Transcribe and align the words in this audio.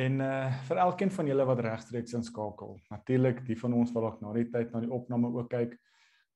En 0.00 0.20
uh 0.24 0.48
vir 0.68 0.80
elkeen 0.80 1.10
van 1.12 1.28
julle 1.28 1.44
wat 1.44 1.60
regstreeks 1.66 2.14
inskakel. 2.16 2.78
Natuurlik 2.92 3.42
die 3.46 3.58
van 3.58 3.74
ons 3.76 3.92
wat 3.92 4.04
dalk 4.06 4.20
na 4.24 4.32
die 4.36 4.46
tyd 4.52 4.72
na 4.72 4.80
die 4.84 4.92
opname 4.92 5.32
ook 5.34 5.50
kyk. 5.52 5.74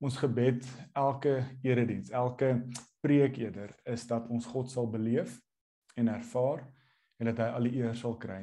Ons 0.05 0.19
gebed 0.21 0.67
elke 0.93 1.37
erediens, 1.65 2.11
elke 2.11 2.51
preek 3.05 3.39
eerder 3.41 3.73
is 3.89 4.05
dat 4.11 4.27
ons 4.29 4.47
God 4.51 4.69
sal 4.71 4.91
beleef 4.91 5.39
en 5.97 6.11
ervaar 6.13 6.65
en 7.21 7.31
dat 7.31 7.41
hy 7.41 7.47
al 7.57 7.69
die 7.69 7.79
eer 7.79 7.95
sal 7.97 8.19
kry. 8.21 8.43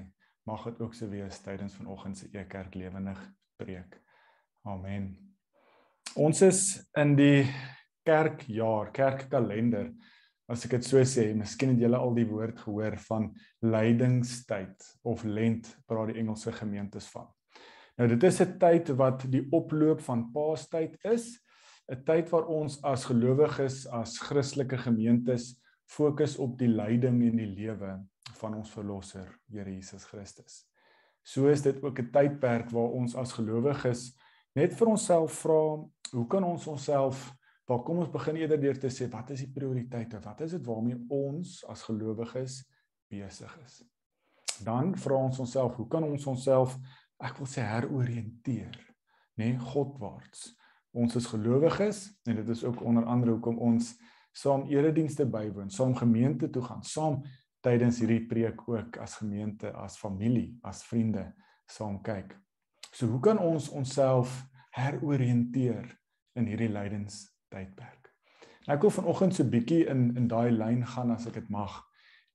Mag 0.49 0.63
dit 0.69 0.81
ook 0.81 0.95
so 0.97 1.09
wees 1.11 1.41
tydens 1.43 1.75
vanoggend 1.77 2.17
se 2.17 2.29
Ekerk 2.33 2.75
lewendig 2.75 3.19
preek. 3.61 3.99
Amen. 4.65 5.11
Ons 6.15 6.41
is 6.41 6.61
in 6.97 7.13
die 7.19 7.45
kerkjaar, 8.07 8.89
kerkkalender 8.95 9.91
as 10.51 10.65
ek 10.67 10.75
dit 10.75 10.87
so 10.87 11.03
sê, 11.07 11.31
miskien 11.37 11.73
het 11.73 11.83
julle 11.85 11.99
al 11.99 12.15
die 12.17 12.27
woord 12.27 12.59
gehoor 12.65 12.97
van 13.07 13.29
lydingstyd 13.63 14.89
of 15.07 15.23
lent 15.23 15.69
praat 15.87 16.11
die 16.11 16.19
Engelse 16.21 16.51
gemeentes 16.55 17.07
van. 17.13 17.29
Nou 17.97 18.07
dit 18.07 18.23
is 18.23 18.41
'n 18.41 18.57
tyd 18.59 18.89
wat 18.97 19.25
die 19.31 19.47
oploop 19.51 20.01
van 20.01 20.31
Paastyd 20.33 20.97
is, 21.05 21.39
'n 21.89 22.03
tyd 22.03 22.29
waar 22.29 22.47
ons 22.47 22.81
as 22.83 23.05
gelowiges, 23.05 23.87
as 23.87 24.17
Christelike 24.19 24.77
gemeentes 24.77 25.55
fokus 25.85 26.37
op 26.37 26.57
die 26.57 26.67
lyding 26.67 27.21
en 27.23 27.37
die 27.37 27.53
lewe 27.55 27.99
van 28.39 28.55
ons 28.55 28.71
verlosser, 28.71 29.27
Here 29.51 29.69
Jesus 29.69 30.05
Christus. 30.05 30.65
So 31.23 31.47
is 31.47 31.61
dit 31.61 31.83
ook 31.83 31.99
'n 31.99 32.11
tydperk 32.11 32.71
waar 32.71 32.91
ons 32.91 33.15
as 33.15 33.33
gelowiges 33.33 34.17
net 34.55 34.73
vir 34.73 34.87
onsself 34.87 35.31
vra, 35.43 35.83
hoe 36.11 36.27
kan 36.27 36.43
ons 36.43 36.67
onsself 36.67 37.33
Maar 37.71 37.85
kom 37.87 38.01
ons 38.03 38.09
begin 38.11 38.35
eerder 38.35 38.59
deur 38.59 38.79
te 38.83 38.89
sê 38.91 39.05
wat 39.07 39.29
is 39.31 39.45
die 39.45 39.53
prioriteite? 39.55 40.19
Wat 40.19 40.41
is 40.43 40.57
dit 40.57 40.65
waarmee 40.67 40.97
ons 41.15 41.61
as 41.71 41.85
gelowiges 41.87 42.57
besig 43.07 43.53
is? 43.63 43.77
Dan 44.59 44.91
vra 44.99 45.21
ons 45.29 45.39
onsself, 45.39 45.77
hoe 45.79 45.87
kan 45.87 46.03
ons 46.03 46.27
onsself 46.27 46.75
ek 47.23 47.39
wil 47.39 47.47
sê 47.47 47.63
heroriënteer, 47.63 48.75
nê, 49.39 49.53
nee, 49.53 49.63
Godwaarts. 49.71 50.49
Ons 50.91 51.15
is 51.15 51.31
gelowiges 51.31 52.03
en 52.27 52.41
dit 52.41 52.51
is 52.51 52.65
ook 52.67 52.83
onder 52.83 53.07
andere 53.07 53.37
hoekom 53.37 53.63
ons 53.63 53.93
saam 54.35 54.67
eredienste 54.67 55.23
bywoon, 55.31 55.71
saam 55.71 55.95
gemeente 55.95 56.51
toe 56.51 56.67
gaan, 56.67 56.83
saam 56.83 57.21
tydens 57.63 58.03
hierdie 58.03 58.25
preek 58.27 58.67
ook 58.67 58.99
as 58.99 59.15
gemeente, 59.23 59.71
as 59.79 59.95
familie, 59.95 60.57
as 60.67 60.83
vriende 60.91 61.29
saam 61.71 62.01
kyk. 62.03 62.35
So 62.91 63.07
hoe 63.07 63.23
kan 63.23 63.39
ons 63.39 63.71
onsself 63.71 64.41
heroriënteer 64.75 65.87
in 66.35 66.51
hierdie 66.51 66.73
lydens 66.75 67.29
tydperk. 67.51 68.09
Nou 68.65 68.75
ek 68.77 68.83
wil 68.85 68.93
vanoggend 68.97 69.35
so 69.35 69.47
bietjie 69.47 69.85
in 69.91 70.11
in 70.19 70.27
daai 70.31 70.51
lyn 70.51 70.83
gaan 70.85 71.11
as 71.11 71.27
ek 71.29 71.39
dit 71.39 71.49
mag. 71.49 71.79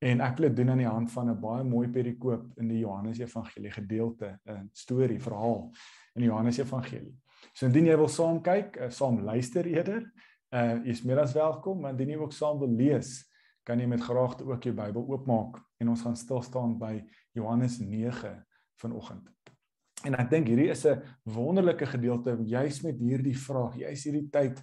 En 0.04 0.20
ek 0.20 0.36
wil 0.38 0.48
dit 0.50 0.56
doen 0.58 0.74
aan 0.74 0.82
die 0.82 0.88
hand 0.88 1.12
van 1.12 1.30
'n 1.30 1.40
baie 1.40 1.64
mooi 1.64 1.88
perikoop 1.88 2.58
in 2.60 2.68
die 2.68 2.78
Johannes 2.78 3.18
Evangelie 3.18 3.70
gedeelte, 3.70 4.38
'n 4.46 4.68
storie, 4.72 5.20
verhaal 5.20 5.72
in 6.14 6.22
die 6.22 6.28
Johannes 6.28 6.58
Evangelie. 6.58 7.16
So 7.54 7.66
indien 7.66 7.86
jy 7.86 7.96
wil 7.96 8.08
saam 8.08 8.42
kyk, 8.42 8.76
uh, 8.76 8.90
saam 8.90 9.20
luister 9.24 9.66
eerder, 9.66 10.12
uh 10.52 10.84
jy's 10.84 11.02
meer 11.04 11.20
as 11.20 11.32
welkom, 11.32 11.80
maar 11.80 11.90
indien 11.90 12.08
jy 12.08 12.16
ook 12.16 12.32
saam 12.32 12.58
wil 12.58 12.68
lees, 12.68 13.24
kan 13.64 13.80
jy 13.80 13.86
met 13.86 14.00
graagte 14.00 14.44
ook 14.44 14.62
jou 14.62 14.74
Bybel 14.74 15.06
oopmaak 15.08 15.58
en 15.80 15.88
ons 15.88 16.02
gaan 16.02 16.16
stil 16.16 16.42
staan 16.42 16.78
by 16.78 17.04
Johannes 17.32 17.78
9 17.78 18.46
vanoggend. 18.82 19.28
En 20.04 20.14
ek 20.14 20.30
dink 20.30 20.48
hierdie 20.48 20.70
is 20.70 20.84
'n 20.86 21.02
wonderlike 21.24 21.86
gedeelte 21.86 22.36
juis 22.44 22.82
met 22.82 22.98
hierdie 22.98 23.36
vraag, 23.36 23.76
juis 23.76 24.04
hierdie 24.04 24.28
tyd 24.30 24.62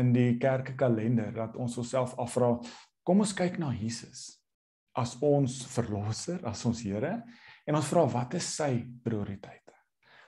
in 0.00 0.12
die 0.14 0.36
kerkkalender 0.40 1.32
dat 1.34 1.56
ons 1.56 1.76
onsself 1.80 2.14
afvra, 2.20 2.54
kom 3.06 3.22
ons 3.24 3.34
kyk 3.36 3.58
na 3.62 3.72
Jesus 3.74 4.36
as 4.96 5.14
ons 5.24 5.60
verlosser, 5.68 6.40
as 6.48 6.64
ons 6.68 6.80
Here 6.84 7.18
en 7.66 7.76
ons 7.76 7.88
vra 7.90 8.06
wat 8.08 8.36
is 8.38 8.48
sy 8.56 8.80
prioriteite? 9.04 9.62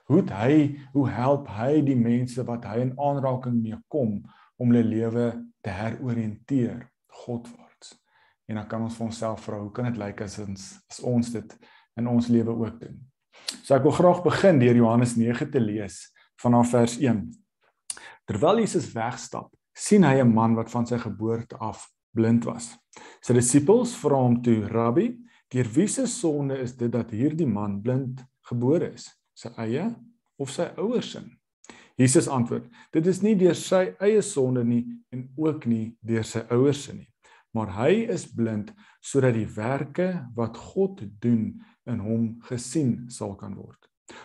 Hoe 0.09 0.23
hy, 0.33 0.53
hoe 0.93 1.05
help 1.13 1.49
hy 1.53 1.81
die 1.85 1.97
mense 1.97 2.41
wat 2.45 2.65
hy 2.65 2.79
in 2.87 2.95
aanraking 2.97 3.59
mee 3.61 3.77
kom 3.93 4.17
om 4.59 4.71
hulle 4.71 4.85
lewe 4.85 5.25
te 5.65 5.73
heroriënteer 5.73 6.81
Godwaarts? 7.21 7.93
En 8.49 8.57
dan 8.57 8.65
kan 8.69 8.81
ons 8.81 8.97
vir 8.97 9.05
onsself 9.05 9.45
vra, 9.45 9.59
hoe 9.61 9.73
kan 9.73 9.85
dit 9.89 9.99
lyk 10.01 10.23
as 10.25 10.39
ons 10.41 10.65
as 10.89 11.03
ons 11.05 11.29
dit 11.35 11.53
in 12.01 12.09
ons 12.09 12.29
lewe 12.33 12.55
ook 12.57 12.81
doen? 12.81 12.97
So 13.61 13.77
ek 13.77 13.85
wil 13.85 13.93
graag 13.93 14.23
begin 14.25 14.61
deur 14.61 14.81
Johannes 14.81 15.13
9 15.17 15.51
te 15.53 15.61
lees 15.61 16.01
vanaf 16.41 16.73
vers 16.73 16.97
1. 16.97 17.21
Terwyl 18.29 18.63
Jesus 18.63 18.89
wegstap, 18.93 19.49
sien 19.79 20.03
hy 20.03 20.19
'n 20.19 20.33
man 20.33 20.55
wat 20.55 20.71
van 20.71 20.85
sy 20.85 20.97
geboorte 20.97 21.57
af 21.57 21.87
blind 22.11 22.45
was. 22.45 22.75
Sy 23.21 23.33
disippels 23.33 23.95
vra 23.95 24.17
hom 24.19 24.41
toe: 24.43 24.67
"Rabbi, 24.67 25.07
deur 25.49 25.67
wie 25.75 25.87
se 25.87 26.05
sonde 26.07 26.57
is 26.59 26.75
dit 26.75 26.91
dat 26.91 27.11
hierdie 27.11 27.47
man 27.47 27.81
blind 27.81 28.25
gebore 28.49 28.93
is? 28.93 29.09
Sy 29.33 29.49
eie 29.57 29.95
of 30.37 30.49
sy 30.49 30.67
ouers 30.77 31.11
se?" 31.11 31.21
Jesus 31.95 32.27
antwoord: 32.27 32.67
"Dit 32.91 33.07
is 33.07 33.21
nie 33.21 33.35
deur 33.35 33.55
sy 33.55 33.95
eie 33.99 34.21
sonde 34.21 34.63
nie 34.63 34.85
en 35.11 35.29
ook 35.35 35.65
nie 35.65 35.97
deur 36.01 36.23
sy 36.23 36.39
ouers 36.49 36.83
se 36.83 36.93
nie, 36.93 37.09
maar 37.53 37.71
hy 37.75 38.07
is 38.09 38.25
blind 38.25 38.73
sodat 39.01 39.33
die 39.33 39.47
werke 39.47 40.27
wat 40.35 40.57
God 40.57 41.01
doen 41.21 41.61
in 41.85 41.99
hom 41.99 42.39
gesien 42.41 43.09
sal 43.09 43.35
kan 43.35 43.55
word." 43.55 43.77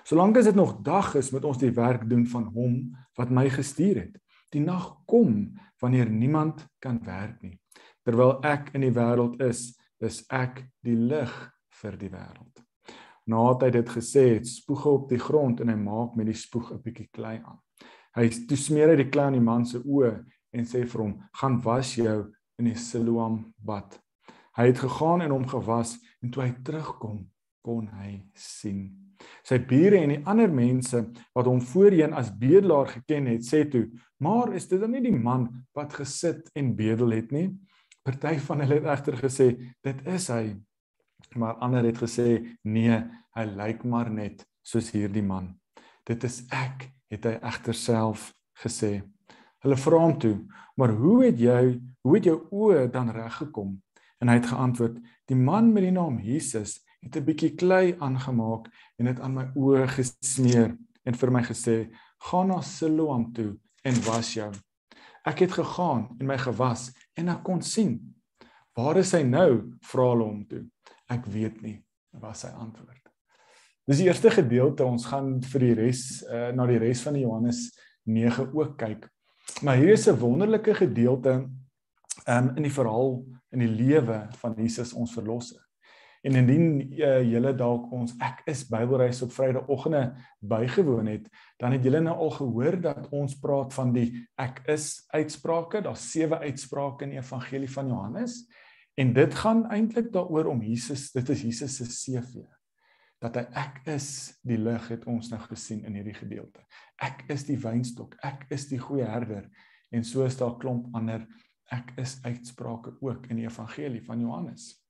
Solank 0.04 0.36
as 0.36 0.44
dit 0.44 0.54
nog 0.54 0.82
dag 0.82 1.14
is, 1.14 1.30
moet 1.32 1.44
ons 1.44 1.58
die 1.58 1.72
werk 1.74 2.08
doen 2.08 2.26
van 2.26 2.44
hom 2.44 2.96
wat 3.18 3.30
my 3.30 3.48
gestuur 3.50 4.00
het. 4.00 4.16
Die 4.52 4.60
nag 4.60 5.04
kom 5.06 5.54
wanneer 5.80 6.10
niemand 6.10 6.66
kan 6.78 7.00
werk 7.04 7.42
nie. 7.42 7.58
Terwyl 8.04 8.38
ek 8.44 8.74
in 8.74 8.84
die 8.84 8.92
wêreld 8.94 9.40
is, 9.42 9.72
is 10.00 10.22
ek 10.28 10.62
die 10.84 10.96
lig 10.96 11.32
vir 11.80 11.96
die 11.98 12.10
wêreld. 12.12 12.62
Nadat 13.26 13.64
hy 13.64 13.70
dit 13.78 13.92
gesê 13.96 14.24
het, 14.34 14.48
spoeg 14.48 14.84
hy 14.84 14.94
op 14.98 15.06
die 15.08 15.20
grond 15.22 15.62
en 15.64 15.72
hy 15.72 15.78
maak 15.80 16.16
met 16.16 16.28
die 16.28 16.36
spoeg 16.36 16.72
'n 16.72 16.82
bietjie 16.84 17.08
klei 17.12 17.40
aan. 17.40 17.60
Hy 18.14 18.28
toe 18.48 18.56
smeer 18.56 18.92
hy 18.92 18.96
die 18.96 19.10
klei 19.10 19.26
aan 19.26 19.38
die 19.38 19.40
man 19.40 19.64
se 19.66 19.78
oë 19.78 20.24
en 20.52 20.64
sê 20.64 20.84
vir 20.86 21.00
hom: 21.00 21.14
"Gaan 21.32 21.60
was 21.64 21.94
jou 21.96 22.32
in 22.58 22.64
die 22.64 22.76
Siloam 22.76 23.54
bad." 23.58 23.98
Hy 24.56 24.66
het 24.66 24.78
gegaan 24.78 25.22
en 25.22 25.30
hom 25.30 25.46
gewas 25.48 25.98
en 26.22 26.30
toe 26.30 26.42
hy 26.42 26.52
terugkom, 26.62 27.30
kon 27.62 27.88
hy 27.88 28.30
sien. 28.34 29.03
Sy 29.44 29.58
bure 29.58 29.98
en 30.00 30.12
die 30.14 30.22
ander 30.28 30.50
mense 30.52 31.00
wat 31.36 31.48
hom 31.48 31.60
voorheen 31.60 32.14
as 32.16 32.32
bedelaar 32.38 32.88
geken 32.92 33.26
het, 33.32 33.44
sê 33.44 33.64
toe: 33.70 33.88
"Maar 34.18 34.54
is 34.54 34.68
dit 34.68 34.80
dan 34.80 34.90
nie 34.90 35.02
die 35.02 35.16
man 35.16 35.66
wat 35.74 35.92
gesit 35.92 36.50
en 36.54 36.76
bedel 36.76 37.10
het 37.10 37.32
nie?" 37.32 37.50
Party 38.04 38.36
van 38.38 38.60
hulle 38.60 38.80
het 38.80 38.84
egter 38.84 39.16
gesê: 39.16 39.46
"Dit 39.82 40.06
is 40.06 40.28
hy." 40.28 40.56
Maar 41.34 41.54
ander 41.54 41.84
het 41.84 41.98
gesê: 41.98 42.56
"Nee, 42.62 43.04
hy 43.34 43.44
lyk 43.44 43.84
maar 43.84 44.10
net 44.10 44.46
soos 44.62 44.90
hierdie 44.90 45.22
man." 45.22 45.54
"Dit 46.04 46.24
is 46.24 46.44
ek," 46.50 46.90
het 47.10 47.24
hy 47.24 47.38
egter 47.42 47.74
self 47.74 48.34
gesê. 48.64 49.02
Hulle 49.62 49.76
vra 49.76 49.98
hom 49.98 50.18
toe: 50.18 50.46
"Maar 50.76 50.92
hoe 50.92 51.24
het 51.24 51.38
jy, 51.38 51.80
hoe 52.02 52.14
het 52.14 52.24
jou 52.24 52.46
oë 52.50 52.90
dan 52.90 53.10
reg 53.10 53.36
gekom?" 53.36 53.82
En 54.20 54.28
hy 54.28 54.34
het 54.34 54.46
geantwoord: 54.46 55.00
"Die 55.26 55.36
man 55.36 55.72
met 55.72 55.82
die 55.82 55.92
naam 55.92 56.18
Jesus 56.20 56.84
het 57.04 57.16
'n 57.16 57.24
bietjie 57.24 57.54
klei 57.54 57.96
aangemaak 57.98 58.68
en 58.98 59.06
dit 59.06 59.20
aan 59.20 59.34
my 59.34 59.46
oë 59.54 59.86
gesmeer 59.88 60.76
en 61.04 61.14
vir 61.14 61.30
my 61.30 61.42
gesê: 61.42 61.90
"Gaan 62.18 62.48
na 62.48 62.60
Siloam 62.60 63.32
toe 63.32 63.56
en 63.84 63.94
was 64.04 64.34
jou." 64.34 64.52
Ek 65.24 65.38
het 65.38 65.52
gegaan 65.52 66.16
en 66.18 66.26
my 66.26 66.38
gewas 66.38 66.92
en 67.16 67.28
ek 67.28 67.42
kon 67.42 67.62
sien. 67.62 68.14
"Waar 68.74 68.96
is 68.96 69.12
hy 69.12 69.22
nou?" 69.22 69.72
vra 69.80 70.10
hulle 70.10 70.24
hom 70.24 70.46
toe. 70.46 70.66
"Ek 71.08 71.24
weet 71.26 71.62
nie," 71.62 71.84
was 72.10 72.40
sy 72.40 72.48
antwoord. 72.48 73.00
Dis 73.86 73.98
die 73.98 74.06
eerste 74.06 74.30
gedeelte. 74.30 74.84
Ons 74.84 75.06
gaan 75.06 75.42
vir 75.42 75.60
die 75.60 75.74
res 75.74 76.24
uh, 76.24 76.52
na 76.52 76.66
die 76.66 76.78
res 76.78 77.02
van 77.02 77.12
die 77.12 77.22
Johannes 77.22 77.78
9 78.02 78.54
ook 78.54 78.78
kyk. 78.78 79.08
Maar 79.62 79.76
hier 79.76 79.92
is 79.92 80.08
'n 80.08 80.18
wonderlike 80.18 80.74
gedeelte 80.74 81.50
um, 82.28 82.56
in 82.56 82.62
die 82.62 82.72
verhaal 82.72 83.24
in 83.50 83.58
die 83.58 83.68
lewe 83.68 84.26
van 84.40 84.54
Jesus 84.56 84.92
ons 84.92 85.12
verlosser. 85.12 85.63
En 86.24 86.38
indien 86.40 86.68
uh, 86.80 87.18
julle 87.20 87.52
dalk 87.52 87.90
ons 87.92 88.14
ek 88.24 88.38
is 88.48 88.62
Bybelreis 88.70 89.20
op 89.26 89.32
Vrydagoggende 89.34 90.14
bygewoon 90.40 91.10
het, 91.12 91.26
dan 91.60 91.74
het 91.76 91.84
julle 91.84 92.00
nou 92.00 92.14
al 92.16 92.30
gehoor 92.38 92.78
dat 92.80 93.10
ons 93.12 93.34
praat 93.42 93.74
van 93.76 93.92
die 93.92 94.08
ek 94.40 94.62
is 94.72 95.04
uitsprake. 95.12 95.82
Daar's 95.84 96.06
sewe 96.14 96.38
uitsprake 96.46 97.04
in 97.04 97.12
die 97.12 97.20
Evangelie 97.20 97.68
van 97.68 97.90
Johannes. 97.92 98.38
En 98.96 99.12
dit 99.12 99.36
gaan 99.36 99.66
eintlik 99.74 100.08
daaroor 100.14 100.48
om 100.54 100.62
Jesus, 100.64 101.10
dit 101.12 101.28
is 101.34 101.42
Jesus 101.42 101.76
se 101.76 101.88
CV. 101.92 102.46
Dat 103.20 103.36
hy 103.36 103.44
ek 103.60 103.82
is 103.92 104.08
die 104.46 104.58
lig 104.60 104.86
het 104.94 105.04
ons 105.10 105.28
nou 105.32 105.40
gesien 105.44 105.82
in 105.84 105.98
hierdie 105.98 106.16
gedeelte. 106.16 106.64
Ek 107.04 107.26
is 107.32 107.44
die 107.48 107.58
wynstok, 107.60 108.16
ek 108.24 108.46
is 108.54 108.64
die 108.70 108.80
goeie 108.80 109.08
herder 109.08 109.50
en 109.94 110.08
so 110.08 110.24
is 110.24 110.38
daar 110.40 110.56
klomp 110.56 110.88
ander 110.96 111.26
ek 111.72 111.92
is 112.00 112.16
uitsprake 112.24 112.96
ook 113.04 113.28
in 113.28 113.42
die 113.42 113.46
Evangelie 113.48 114.02
van 114.04 114.24
Johannes. 114.24 114.83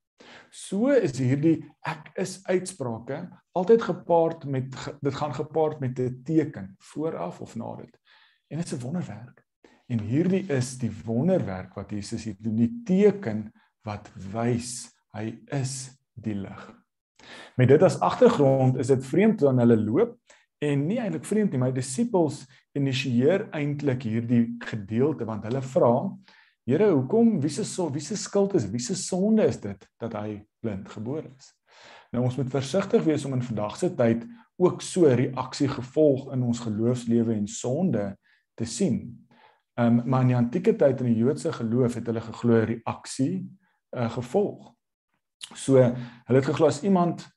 So 0.49 0.91
is 0.93 1.17
hierdie 1.19 1.57
ek 1.85 2.13
is 2.21 2.39
uitsprake 2.47 3.25
altyd 3.55 3.81
gepaard 3.81 4.45
met 4.51 4.75
dit 5.01 5.15
gaan 5.15 5.33
gepaard 5.35 5.79
met 5.79 5.99
'n 5.99 6.21
teken 6.23 6.75
vooraf 6.79 7.41
of 7.41 7.55
na 7.55 7.75
dit. 7.75 7.99
En 8.47 8.57
dit 8.57 8.65
is 8.65 8.73
'n 8.73 8.81
wonderwerk. 8.81 9.43
En 9.87 9.99
hierdie 9.99 10.45
is 10.49 10.77
die 10.77 10.91
wonderwerk 11.05 11.73
wat 11.73 11.91
Jesus 11.91 12.23
hier 12.23 12.35
doen, 12.39 12.55
die 12.55 12.81
teken 12.85 13.51
wat 13.83 14.09
wys 14.31 14.89
hy 15.13 15.39
is 15.45 15.91
die 16.13 16.35
lig. 16.35 16.73
Met 17.55 17.67
dit 17.67 17.83
as 17.83 17.99
agtergrond 17.99 18.77
is 18.77 18.87
dit 18.87 19.05
vreemd 19.05 19.39
dan 19.39 19.59
hulle 19.61 19.77
loop 19.77 20.17
en 20.57 20.87
nie 20.87 20.99
eintlik 20.99 21.25
vreemd 21.25 21.51
nie, 21.51 21.59
my 21.59 21.71
disippels 21.71 22.45
initieer 22.73 23.47
eintlik 23.55 24.03
hierdie 24.07 24.55
gedeelte 24.59 25.25
want 25.25 25.43
hulle 25.43 25.61
vra 25.61 25.93
Here, 26.65 26.87
hoekom 26.89 27.35
wie 27.43 27.49
se 27.53 27.63
so 27.63 27.91
wie 27.93 28.01
se 28.01 28.15
skuld 28.17 28.55
is, 28.57 28.63
wie 28.73 28.81
se 28.81 28.95
sonde 28.97 29.45
is 29.45 29.59
dit 29.61 29.83
dat 30.01 30.15
hy 30.17 30.39
blind 30.65 30.87
gebore 30.89 31.29
is? 31.29 31.51
Nou 32.09 32.23
ons 32.25 32.37
moet 32.39 32.49
versigtig 32.49 33.03
wees 33.05 33.25
om 33.27 33.35
in 33.37 33.43
vandag 33.45 33.75
se 33.77 33.91
tyd 33.93 34.23
ook 34.57 34.81
so 34.81 35.05
reaksie 35.05 35.67
gevolg 35.69 36.31
in 36.33 36.41
ons 36.47 36.63
geloofslewe 36.63 37.35
en 37.35 37.45
sonde 37.45 38.07
te 38.57 38.65
sien. 38.65 38.97
Ehm 39.77 39.99
um, 39.99 40.09
maar 40.09 40.25
in 40.25 40.31
die 40.31 40.39
antieke 40.39 40.73
tyd 40.73 41.03
in 41.03 41.11
die 41.11 41.21
Joodse 41.21 41.53
geloof 41.53 41.99
het 41.99 42.09
hulle 42.09 42.25
geglo 42.31 42.63
reaksie 42.71 43.35
uh, 43.93 44.09
gevolg. 44.15 44.71
So 45.53 45.77
hulle 45.77 46.39
het 46.39 46.49
geglo 46.49 46.71
as 46.71 46.81
iemand 46.81 47.27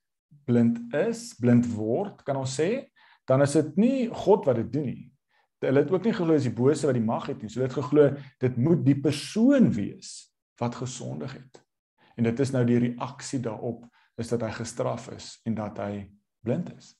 blind 0.48 0.80
is, 0.96 1.34
blind 1.36 1.68
word, 1.74 2.24
kan 2.24 2.40
ons 2.40 2.56
sê, 2.62 2.88
dan 3.28 3.44
is 3.44 3.52
dit 3.60 3.76
nie 3.76 4.08
God 4.24 4.48
wat 4.48 4.62
dit 4.62 4.72
doen 4.72 4.88
nie 4.88 5.10
hulle 5.66 5.82
het 5.82 5.90
ook 5.90 6.04
nie 6.06 6.14
geglo 6.14 6.36
as 6.38 6.46
die 6.46 6.54
bose 6.54 6.86
wat 6.86 6.96
die 6.98 7.04
mag 7.04 7.26
het 7.30 7.42
nie. 7.42 7.50
So 7.50 7.60
hulle 7.60 7.70
het 7.70 7.78
geglo 7.78 8.10
dit 8.44 8.60
moet 8.62 8.84
die 8.86 8.98
persoon 9.00 9.72
wees 9.74 10.12
wat 10.60 10.78
gesondig 10.78 11.34
het. 11.38 11.62
En 12.18 12.26
dit 12.26 12.40
is 12.40 12.52
nou 12.54 12.64
die 12.66 12.78
reaksie 12.88 13.40
daarop 13.42 13.86
is 14.18 14.30
dat 14.32 14.42
hy 14.42 14.50
gestraf 14.56 15.10
is 15.14 15.36
en 15.46 15.54
dat 15.58 15.78
hy 15.78 16.08
blind 16.42 16.72
is. 16.74 16.94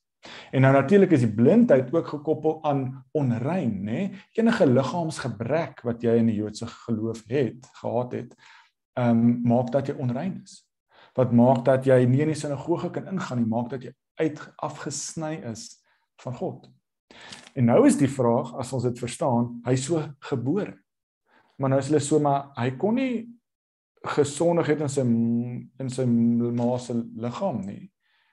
En 0.50 0.62
nou 0.62 0.72
natuurlik 0.74 1.12
is 1.14 1.22
die 1.22 1.34
blindheid 1.34 1.90
ook 1.94 2.06
gekoppel 2.10 2.58
aan 2.66 3.04
onrein, 3.16 3.74
nê? 3.86 4.00
Enige 4.38 4.66
liggaamsgebrek 4.66 5.82
wat 5.86 6.02
jy 6.02 6.16
in 6.18 6.30
die 6.30 6.38
Joodse 6.40 6.66
geloof 6.66 7.22
het, 7.30 7.68
gehad 7.82 8.16
het, 8.18 8.34
ehm 8.98 9.22
um, 9.22 9.36
maak 9.46 9.70
dat 9.74 9.90
jy 9.90 9.94
onrein 9.98 10.40
is. 10.42 10.64
Wat 11.14 11.32
maak 11.32 11.64
dat 11.66 11.86
jy 11.86 12.02
nie 12.06 12.24
in 12.26 12.32
die 12.32 12.38
sinagoge 12.38 12.90
kan 12.94 13.06
ingaan 13.10 13.42
nie, 13.42 13.50
maak 13.50 13.70
dat 13.70 13.86
jy 13.86 13.94
uit 14.18 14.42
afgesny 14.56 15.38
is 15.50 15.70
van 16.22 16.34
God. 16.34 16.66
En 17.58 17.66
nou 17.70 17.80
is 17.88 17.98
die 17.98 18.10
vraag 18.10 18.52
as 18.60 18.72
ons 18.76 18.86
dit 18.86 19.00
verstaan, 19.00 19.56
hy 19.66 19.74
so 19.80 20.02
gebore. 20.30 20.76
Maar 21.58 21.74
nou 21.74 21.80
is 21.82 21.90
hulle 21.90 22.02
so 22.04 22.22
maar 22.22 22.52
hy 22.58 22.70
kon 22.78 22.98
nie 22.98 23.26
gesondig 24.14 24.68
het 24.70 24.82
in 24.84 24.92
sy 24.92 25.04
in 25.82 25.90
sy 25.90 26.04
ma 26.06 26.76
se 26.78 26.94
liggaam 26.94 27.62
nie. 27.66 27.88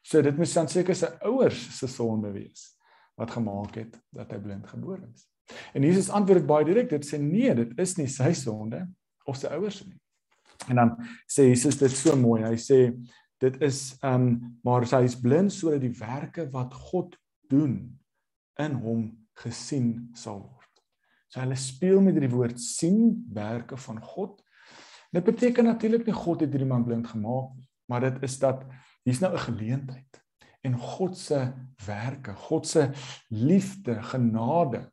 So 0.06 0.22
dit 0.22 0.38
moet 0.38 0.54
dan 0.54 0.70
seker 0.70 0.98
sy 0.98 1.10
ouers 1.26 1.64
se 1.80 1.90
sonde 1.90 2.30
wees 2.36 2.70
wat 3.18 3.32
gemaak 3.34 3.80
het 3.80 3.96
dat 4.14 4.34
hy 4.36 4.40
blind 4.44 4.68
gebore 4.70 5.08
is. 5.08 5.26
En 5.74 5.86
Jesus 5.86 6.12
antwoord 6.14 6.46
baie 6.48 6.66
direk. 6.68 6.90
Dit 6.92 7.08
sê 7.08 7.20
nee, 7.22 7.54
dit 7.56 7.72
is 7.82 7.96
nie 7.98 8.10
sy 8.12 8.32
sonde 8.38 8.84
of 9.26 9.40
sy 9.40 9.50
ouers 9.56 9.82
se 9.82 9.88
nie. 9.88 10.00
En 10.70 10.82
dan 10.82 10.96
sê 11.30 11.48
Jesus 11.50 11.80
dit 11.82 11.94
so 11.94 12.16
mooi. 12.20 12.44
Hy 12.46 12.58
sê 12.62 12.80
dit 13.42 13.62
is 13.66 13.96
ehm 14.02 14.30
um, 14.30 14.58
maar 14.64 14.86
hy 14.90 15.04
is 15.08 15.18
blind 15.20 15.54
sodat 15.54 15.82
die 15.84 15.94
werke 15.98 16.48
wat 16.54 16.74
God 16.92 17.18
doen 17.52 17.96
in 18.60 18.78
hom 18.82 19.08
gesien 19.42 20.10
sal 20.16 20.40
word. 20.40 20.84
So 21.28 21.42
hulle 21.44 21.58
speel 21.60 22.02
met 22.02 22.18
die 22.20 22.32
woord 22.32 22.60
sien 22.62 23.26
werke 23.34 23.78
van 23.78 24.02
God. 24.02 24.40
Dit 25.12 25.26
beteken 25.28 25.68
natuurlik 25.68 26.06
nie 26.08 26.16
God 26.16 26.44
het 26.44 26.54
hierdie 26.54 26.70
man 26.70 26.86
blind 26.88 27.08
gemaak 27.08 27.56
nie, 27.56 27.68
maar 27.92 28.04
dit 28.08 28.24
is 28.24 28.38
dat 28.40 28.64
hier's 29.04 29.22
nou 29.22 29.34
'n 29.34 29.48
geleentheid 29.48 30.22
en 30.66 30.78
God 30.80 31.18
se 31.18 31.54
werke, 31.86 32.34
God 32.34 32.68
se 32.68 32.90
liefde, 33.30 34.02
genade 34.04 34.92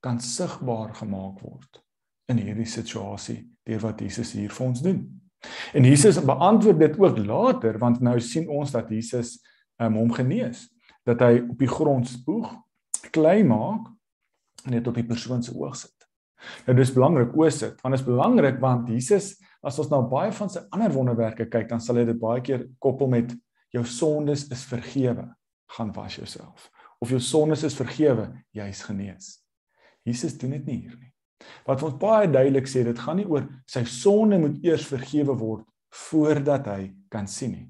kan 0.00 0.20
sigbaar 0.20 0.94
gemaak 0.94 1.40
word 1.40 1.82
in 2.26 2.38
hierdie 2.38 2.66
situasie 2.66 3.42
deur 3.62 3.80
wat 3.80 4.00
Jesus 4.00 4.32
hier 4.32 4.50
vir 4.50 4.66
ons 4.66 4.82
doen. 4.82 5.02
En 5.74 5.84
Jesus 5.84 6.24
beantwoord 6.24 6.78
dit 6.78 6.98
ook 6.98 7.18
later 7.18 7.78
want 7.78 8.00
nou 8.00 8.20
sien 8.20 8.48
ons 8.48 8.70
dat 8.70 8.90
Jesus 8.90 9.40
um, 9.78 9.94
hom 9.94 10.12
genees, 10.12 10.68
dat 11.04 11.20
hy 11.20 11.42
op 11.42 11.58
die 11.58 11.70
grond 11.70 12.08
spoeg 12.08 12.50
klei 13.10 13.42
maak 13.46 13.88
en 14.66 14.76
dit 14.76 14.88
op 14.88 14.94
die 14.94 15.06
persoon 15.06 15.42
se 15.42 15.54
oog 15.56 15.76
sit. 15.76 15.96
Nou 16.66 16.74
dis 16.76 16.92
belangrik 16.94 17.34
o 17.38 17.48
sit, 17.50 17.78
want 17.82 17.94
dit 17.94 18.00
is 18.00 18.06
belangrik 18.06 18.60
want 18.62 18.90
Jesus 18.90 19.34
as 19.62 19.78
ons 19.78 19.90
nou 19.92 20.02
baie 20.10 20.32
van 20.34 20.50
sy 20.50 20.64
ander 20.74 20.90
wonderwerke 20.94 21.46
kyk, 21.50 21.68
dan 21.70 21.82
sal 21.82 22.00
hy 22.00 22.06
dit 22.08 22.18
baie 22.18 22.42
keer 22.42 22.66
koppel 22.82 23.10
met 23.10 23.30
jou 23.72 23.84
sondes 23.88 24.48
is 24.52 24.64
vergewe, 24.68 25.28
gaan 25.76 25.92
was 25.96 26.18
jouself. 26.18 26.68
Of 27.02 27.14
jou 27.14 27.20
sondes 27.22 27.62
is 27.66 27.78
vergewe, 27.78 28.28
jy's 28.54 28.82
genees. 28.86 29.36
Jesus 30.06 30.34
doen 30.38 30.56
dit 30.56 30.66
nie 30.66 30.78
hier 30.82 30.96
nie. 30.98 31.12
Wat 31.66 31.82
ons 31.82 31.94
baie 31.98 32.28
duidelik 32.30 32.68
sê, 32.70 32.82
dit 32.86 32.98
gaan 32.98 33.18
nie 33.18 33.26
oor 33.30 33.46
sy 33.70 33.84
sonde 33.88 34.38
moet 34.42 34.58
eers 34.66 34.86
vergewe 34.90 35.34
word 35.38 35.66
voordat 36.08 36.66
hy 36.70 36.82
kan 37.12 37.26
sien 37.30 37.54
nie. 37.54 37.68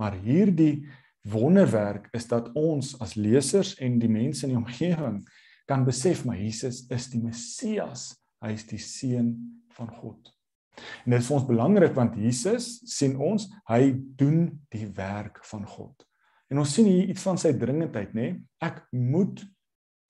Maar 0.00 0.16
hierdie 0.24 0.88
wonderwerk 1.22 2.08
is 2.16 2.26
dat 2.30 2.50
ons 2.58 2.94
as 3.00 3.14
lesers 3.14 3.74
en 3.78 3.98
die 4.02 4.10
mense 4.10 4.46
in 4.46 4.54
die 4.54 4.60
omgewing 4.60 5.22
kan 5.70 5.84
besef 5.86 6.24
maar 6.26 6.40
Jesus 6.40 6.82
is 6.90 7.08
die 7.12 7.22
Messias, 7.22 8.12
hy 8.42 8.54
is 8.56 8.64
die 8.66 8.80
seun 8.82 9.34
van 9.76 9.90
God. 10.00 10.32
En 11.04 11.14
dit 11.14 11.20
is 11.20 11.28
vir 11.28 11.36
ons 11.36 11.48
belangrik 11.48 11.94
want 11.96 12.16
Jesus 12.18 12.80
sien 12.90 13.14
ons, 13.20 13.46
hy 13.70 13.92
doen 14.18 14.48
die 14.72 14.88
werk 14.96 15.42
van 15.50 15.66
God. 15.68 16.06
En 16.52 16.60
ons 16.60 16.74
sien 16.74 16.88
hier 16.88 17.08
iets 17.12 17.24
van 17.24 17.38
sy 17.40 17.54
dringendheid, 17.56 18.12
nê? 18.16 18.34
Ek 18.60 18.82
moet 18.92 19.40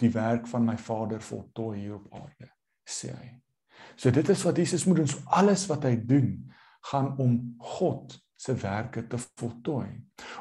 die 0.03 0.11
werk 0.11 0.49
van 0.51 0.65
my 0.67 0.75
Vader 0.81 1.23
voltooi 1.23 1.77
hier 1.85 1.99
op 2.01 2.09
aarde, 2.19 2.49
sê 2.89 3.13
hy. 3.15 3.29
So 3.95 4.11
dit 4.15 4.27
is 4.33 4.43
wat 4.47 4.59
Jesus 4.59 4.87
moet 4.89 5.03
doen, 5.03 5.11
so 5.11 5.23
alles 5.31 5.69
wat 5.71 5.85
hy 5.87 5.95
doen 5.99 6.33
gaan 6.91 7.13
om 7.23 7.37
God 7.77 8.17
se 8.43 8.55
werke 8.59 9.05
te 9.07 9.19
voltooi 9.39 9.91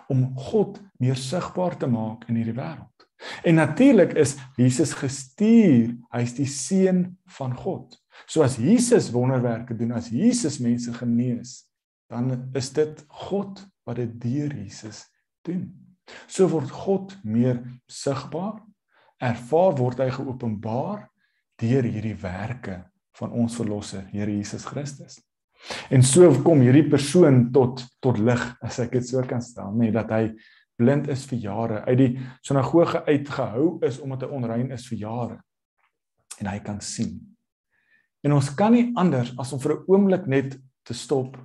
om 0.09 0.31
God 0.37 0.79
meer 0.97 1.19
sigbaar 1.19 1.77
te 1.77 1.89
maak 1.89 2.25
in 2.29 2.39
hierdie 2.39 2.57
wêreld. 2.57 2.87
En 3.45 3.59
natuurlik 3.59 4.15
is 4.17 4.35
Jesus 4.57 4.95
gestuur, 4.97 5.93
hy's 6.09 6.33
die 6.33 6.49
seun 6.49 7.03
van 7.37 7.53
God. 7.57 7.93
So 8.25 8.41
as 8.41 8.57
Jesus 8.57 9.11
wonderwerke 9.13 9.77
doen, 9.77 9.93
as 9.93 10.09
Jesus 10.09 10.57
mense 10.59 10.93
genees, 10.97 11.61
dan 12.09 12.49
is 12.57 12.71
dit 12.73 13.05
God 13.29 13.61
wat 13.85 14.01
dit 14.01 14.17
deur 14.21 14.55
Jesus 14.57 15.05
doen. 15.45 15.69
So 16.27 16.49
word 16.49 16.73
God 16.73 17.13
meer 17.23 17.61
sigbaar, 17.85 18.59
ervaar 19.21 19.77
word 19.77 20.01
hy 20.01 20.09
geopenbaar 20.17 21.05
deur 21.61 21.85
hierdie 21.85 22.17
werke 22.17 22.81
van 23.19 23.35
ons 23.37 23.55
verlosser, 23.59 24.07
Here 24.09 24.31
Jesus 24.33 24.65
Christus. 24.65 25.19
En 25.93 26.03
so 26.03 26.31
kom 26.45 26.63
hierdie 26.63 26.87
persoon 26.89 27.51
tot 27.53 27.83
tot 28.01 28.19
lig 28.19 28.41
as 28.65 28.79
ek 28.81 28.95
dit 28.97 29.07
so 29.07 29.21
kan 29.27 29.43
stel, 29.43 29.73
nê, 29.77 29.91
dat 29.93 30.09
hy 30.11 30.31
blind 30.81 31.09
is 31.13 31.27
vir 31.29 31.43
jare, 31.43 31.83
uit 31.85 31.99
die 31.99 32.11
sinagoge 32.45 33.03
uitgehou 33.05 33.77
is 33.85 33.99
omdat 34.01 34.25
hy 34.25 34.39
onrein 34.39 34.71
is 34.73 34.87
vir 34.89 35.03
jare. 35.03 35.37
En 36.41 36.49
hy 36.49 36.57
kan 36.65 36.81
sien. 36.81 37.19
En 38.25 38.33
ons 38.37 38.49
kan 38.57 38.73
nie 38.73 38.89
anders 38.97 39.33
as 39.41 39.53
om 39.53 39.61
vir 39.61 39.75
'n 39.75 39.85
oomblik 39.87 40.27
net 40.27 40.57
te 40.83 40.93
stop 40.93 41.37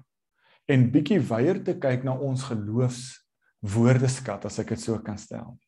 en 0.69 0.91
bietjie 0.91 1.21
weier 1.21 1.63
te 1.65 1.75
kyk 1.75 2.05
na 2.05 2.17
ons 2.17 2.43
geloofs 2.43 3.21
woordeskat 3.61 4.45
as 4.45 4.59
ek 4.59 4.69
dit 4.69 4.81
so 4.81 4.99
kan 4.99 5.19
stel. 5.19 5.59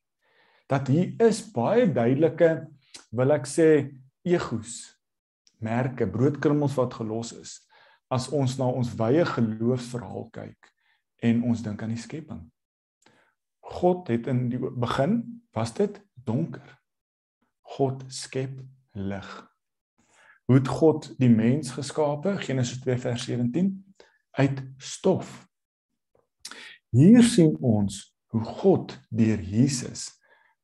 Dat 0.68 0.88
hier 0.88 1.14
is 1.20 1.42
baie 1.52 1.86
duidelike 1.86 2.66
wil 3.12 3.32
ek 3.32 3.46
sê 3.46 3.90
egos 4.24 4.96
merke 5.60 6.06
broodkrummels 6.06 6.76
wat 6.76 6.94
gelos 6.94 7.32
is 7.32 7.67
as 8.08 8.28
ons 8.32 8.56
na 8.58 8.68
ons 8.68 8.90
wye 8.98 9.24
geloofsverhaal 9.28 10.28
kyk 10.32 10.70
en 11.24 11.42
ons 11.48 11.62
dink 11.62 11.82
aan 11.82 11.92
die 11.92 12.00
skepping. 12.00 12.40
God 13.68 14.08
het 14.08 14.28
in 14.30 14.46
die 14.52 14.58
begin 14.58 15.20
was 15.56 15.74
dit 15.76 15.98
donker. 16.14 16.78
God 17.76 18.04
skep 18.08 18.62
lig. 18.96 19.28
Hoe 20.48 20.56
het 20.56 20.70
God 20.72 21.10
die 21.20 21.28
mens 21.28 21.74
geskape? 21.76 22.38
Genesis 22.40 22.80
2 22.80 22.96
vers 23.02 23.26
17 23.28 23.74
uit 24.38 24.62
stof. 24.80 25.44
Hier 26.94 27.20
sien 27.22 27.52
ons 27.60 28.00
hoe 28.32 28.44
God 28.44 28.94
deur 29.12 29.40
Jesus 29.40 30.08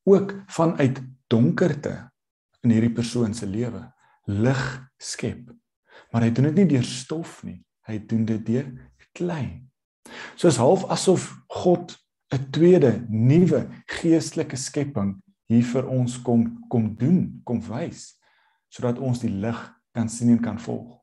ook 0.09 0.33
vanuit 0.47 1.03
donkerte 1.29 1.93
in 2.65 2.73
hierdie 2.73 2.93
persoon 2.93 3.37
se 3.37 3.49
lewe 3.49 3.83
lig 4.25 4.65
skep 4.97 5.53
maar 6.15 6.23
hy 6.23 6.31
doen 6.31 6.47
dit 6.53 6.61
nie 6.63 6.71
deur 6.77 6.87
stof 6.87 7.41
nie. 7.43 7.59
Hy 7.91 7.99
doen 8.07 8.23
dit 8.29 8.43
deur 8.47 8.69
klei. 9.19 9.65
Soos 10.39 10.61
half 10.63 10.85
asof 10.95 11.27
God 11.51 11.97
'n 12.31 12.51
tweede 12.55 13.07
nuwe 13.09 13.67
geestelike 13.87 14.57
skepping 14.57 15.17
hier 15.51 15.65
vir 15.65 15.89
ons 15.91 16.17
kom 16.23 16.65
kom 16.71 16.95
doen, 16.97 17.41
kom 17.45 17.61
wys 17.61 18.15
sodat 18.71 18.99
ons 18.99 19.21
die 19.21 19.31
lig 19.31 19.59
kan 19.95 20.09
sien 20.09 20.31
en 20.31 20.41
kan 20.43 20.59
volg. 20.59 20.99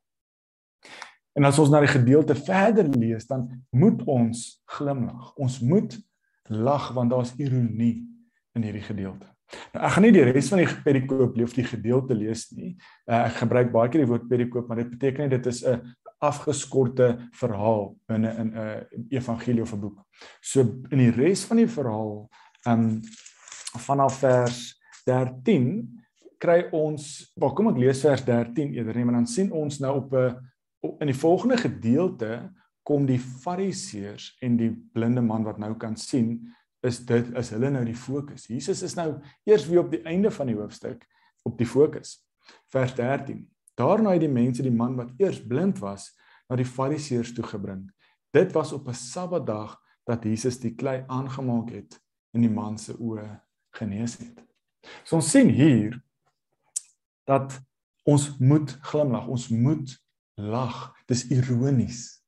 En 1.32 1.44
as 1.48 1.58
ons 1.58 1.70
na 1.72 1.80
die 1.80 1.88
gedeelte 1.88 2.34
verder 2.36 2.88
lees, 2.88 3.24
dan 3.26 3.46
moet 3.70 4.02
ons 4.04 4.60
glimlag. 4.76 5.32
Ons 5.40 5.60
moet 5.60 5.96
lag 6.52 6.90
want 6.92 7.10
daar's 7.10 7.32
ironie 7.40 8.04
in 8.52 8.66
hierdie 8.66 8.84
gedeelte. 8.84 9.26
Nou 9.72 9.84
ek 9.84 9.94
gaan 9.94 10.06
nie 10.06 10.12
die 10.14 10.24
res 10.28 10.50
van 10.52 10.62
die 10.62 10.68
perikoop 10.84 11.36
leef 11.36 11.54
die 11.56 11.66
gedeelte 11.68 12.14
lees 12.14 12.46
nie. 12.56 12.76
Uh, 13.06 13.26
ek 13.26 13.42
gebruik 13.42 13.72
baie 13.72 13.90
keer 13.92 14.04
die 14.04 14.10
woord 14.10 14.28
perikoop, 14.30 14.68
maar 14.68 14.82
dit 14.82 14.92
beteken 14.94 15.26
nie 15.26 15.36
dit 15.36 15.46
is 15.46 15.64
'n 15.64 15.80
afgeskorte 16.22 17.28
verhaal 17.34 17.96
binne 18.08 18.30
in 18.38 18.52
'n 18.52 18.56
uh, 18.56 18.80
evangelie 19.10 19.62
of 19.62 19.72
'n 19.72 19.80
boek. 19.80 19.98
So 20.40 20.60
in 20.90 20.98
die 20.98 21.10
res 21.10 21.44
van 21.44 21.56
die 21.56 21.68
verhaal, 21.68 22.28
um, 22.66 23.00
vanaf 23.78 24.18
vers 24.18 24.80
13 25.06 25.98
kry 26.38 26.68
ons, 26.72 27.32
maar 27.36 27.54
kom 27.54 27.68
ek 27.68 27.78
lees 27.78 28.00
vers 28.02 28.24
13 28.24 28.74
eerder 28.74 28.96
nie, 28.96 29.04
maar 29.04 29.14
dan 29.20 29.26
sien 29.26 29.52
ons 29.52 29.78
nou 29.80 29.96
op 29.96 30.12
'n 30.14 30.36
in 31.00 31.06
die 31.06 31.18
volgende 31.18 31.56
gedeelte 31.56 32.50
kom 32.82 33.06
die 33.06 33.20
fariseërs 33.20 34.36
en 34.42 34.56
die 34.56 34.70
blinde 34.92 35.22
man 35.22 35.44
wat 35.46 35.58
nou 35.58 35.76
kan 35.78 35.96
sien 35.96 36.40
is 36.82 36.98
dit 37.06 37.30
is 37.38 37.50
hulle 37.54 37.70
nou 37.70 37.84
die 37.86 37.96
fokus. 37.96 38.48
Jesus 38.50 38.82
is 38.82 38.96
nou 38.98 39.14
eers 39.48 39.66
weer 39.68 39.84
op 39.84 39.90
die 39.92 40.02
einde 40.08 40.30
van 40.34 40.50
die 40.50 40.58
hoofstuk 40.58 41.06
op 41.46 41.58
die 41.58 41.66
fokus. 41.66 42.18
Vers 42.70 42.94
13. 42.98 43.44
Daarna 43.78 44.14
het 44.16 44.24
die 44.24 44.32
mense 44.32 44.62
die 44.62 44.74
man 44.74 44.96
wat 44.98 45.12
eers 45.22 45.40
blind 45.46 45.80
was 45.82 46.10
na 46.50 46.58
die 46.58 46.68
fariseërs 46.68 47.32
toe 47.36 47.46
gebring. 47.46 47.86
Dit 48.34 48.52
was 48.52 48.72
op 48.72 48.88
'n 48.88 48.94
Sabbatdag 48.94 49.78
dat 50.04 50.24
Jesus 50.24 50.58
die 50.58 50.74
klei 50.74 51.04
aangemaak 51.06 51.70
het 51.70 52.00
en 52.32 52.40
die 52.40 52.50
man 52.50 52.78
se 52.78 52.92
oë 52.92 53.40
genees 53.70 54.18
het. 54.18 54.42
So 55.04 55.16
ons 55.16 55.30
sien 55.30 55.48
hier 55.48 56.02
dat 57.24 57.60
ons 58.02 58.38
moet 58.38 58.78
glimlag, 58.82 59.26
ons 59.26 59.48
moet 59.48 60.02
lag. 60.34 60.94
Dis 61.06 61.28
ironies. 61.30 62.22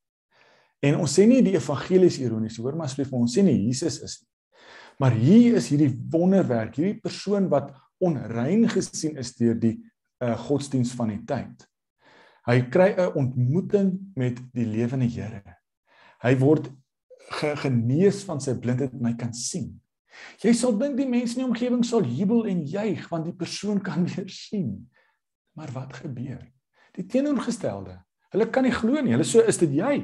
En 0.80 1.00
ons 1.00 1.18
sê 1.18 1.26
nie 1.26 1.42
die 1.42 1.56
evangelie 1.56 2.06
is 2.06 2.18
ironies, 2.18 2.56
hoor 2.56 2.76
maar 2.76 2.86
asseblief, 2.86 3.12
ons 3.12 3.36
sê 3.36 3.42
nie 3.42 3.66
Jesus 3.66 4.00
is 4.02 4.20
nie. 4.22 4.33
Maar 4.98 5.16
hier 5.18 5.58
is 5.58 5.68
hierdie 5.72 5.92
wonderwerk, 6.10 6.76
hierdie 6.78 7.00
persoon 7.02 7.48
wat 7.52 7.72
onrein 8.02 8.68
gesien 8.70 9.18
is 9.20 9.32
deur 9.38 9.56
die 9.58 9.76
uh, 10.22 10.34
godsdiens 10.46 10.92
van 10.98 11.12
die 11.14 11.22
tyd. 11.26 11.66
Hy 12.44 12.58
kry 12.68 12.92
'n 12.92 13.14
ontmoeting 13.16 13.94
met 14.14 14.40
die 14.52 14.66
lewende 14.68 15.08
Here. 15.08 15.42
Hy 16.20 16.34
word 16.38 16.68
ge 17.40 17.54
genees 17.56 18.22
van 18.24 18.40
sy 18.40 18.54
blindheid 18.60 18.92
en 18.92 19.08
hy 19.08 19.14
kan 19.16 19.32
sien. 19.32 19.72
Jy 20.42 20.52
sal 20.54 20.76
dink 20.78 20.98
die 20.98 21.08
mense 21.08 21.34
in 21.34 21.44
die 21.44 21.48
omgewing 21.48 21.84
sal 21.84 22.04
jubel 22.04 22.44
en 22.46 22.62
juig 22.68 23.08
want 23.10 23.24
die 23.24 23.36
persoon 23.36 23.80
kan 23.82 24.04
weer 24.10 24.28
sien. 24.28 24.90
Maar 25.56 25.72
wat 25.72 25.96
gebeur? 26.02 26.42
Die 26.94 27.06
teenoorgestelde. 27.06 27.96
Hulle 28.34 28.50
kan 28.50 28.66
nie 28.66 28.74
glo 28.74 29.00
nie. 29.00 29.14
Hulle 29.14 29.26
so 29.26 29.40
is 29.40 29.58
dit 29.58 29.72
jy. 29.78 29.96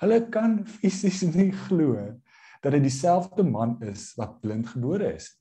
Hulle 0.00 0.18
kan 0.32 0.60
fisies 0.64 1.22
nie 1.28 1.50
glo 1.68 1.94
dat 2.60 2.76
dit 2.76 2.84
dieselfde 2.84 3.44
man 3.46 3.78
is 3.82 4.12
wat 4.20 4.40
blind 4.40 4.68
gebore 4.68 5.14
is. 5.14 5.32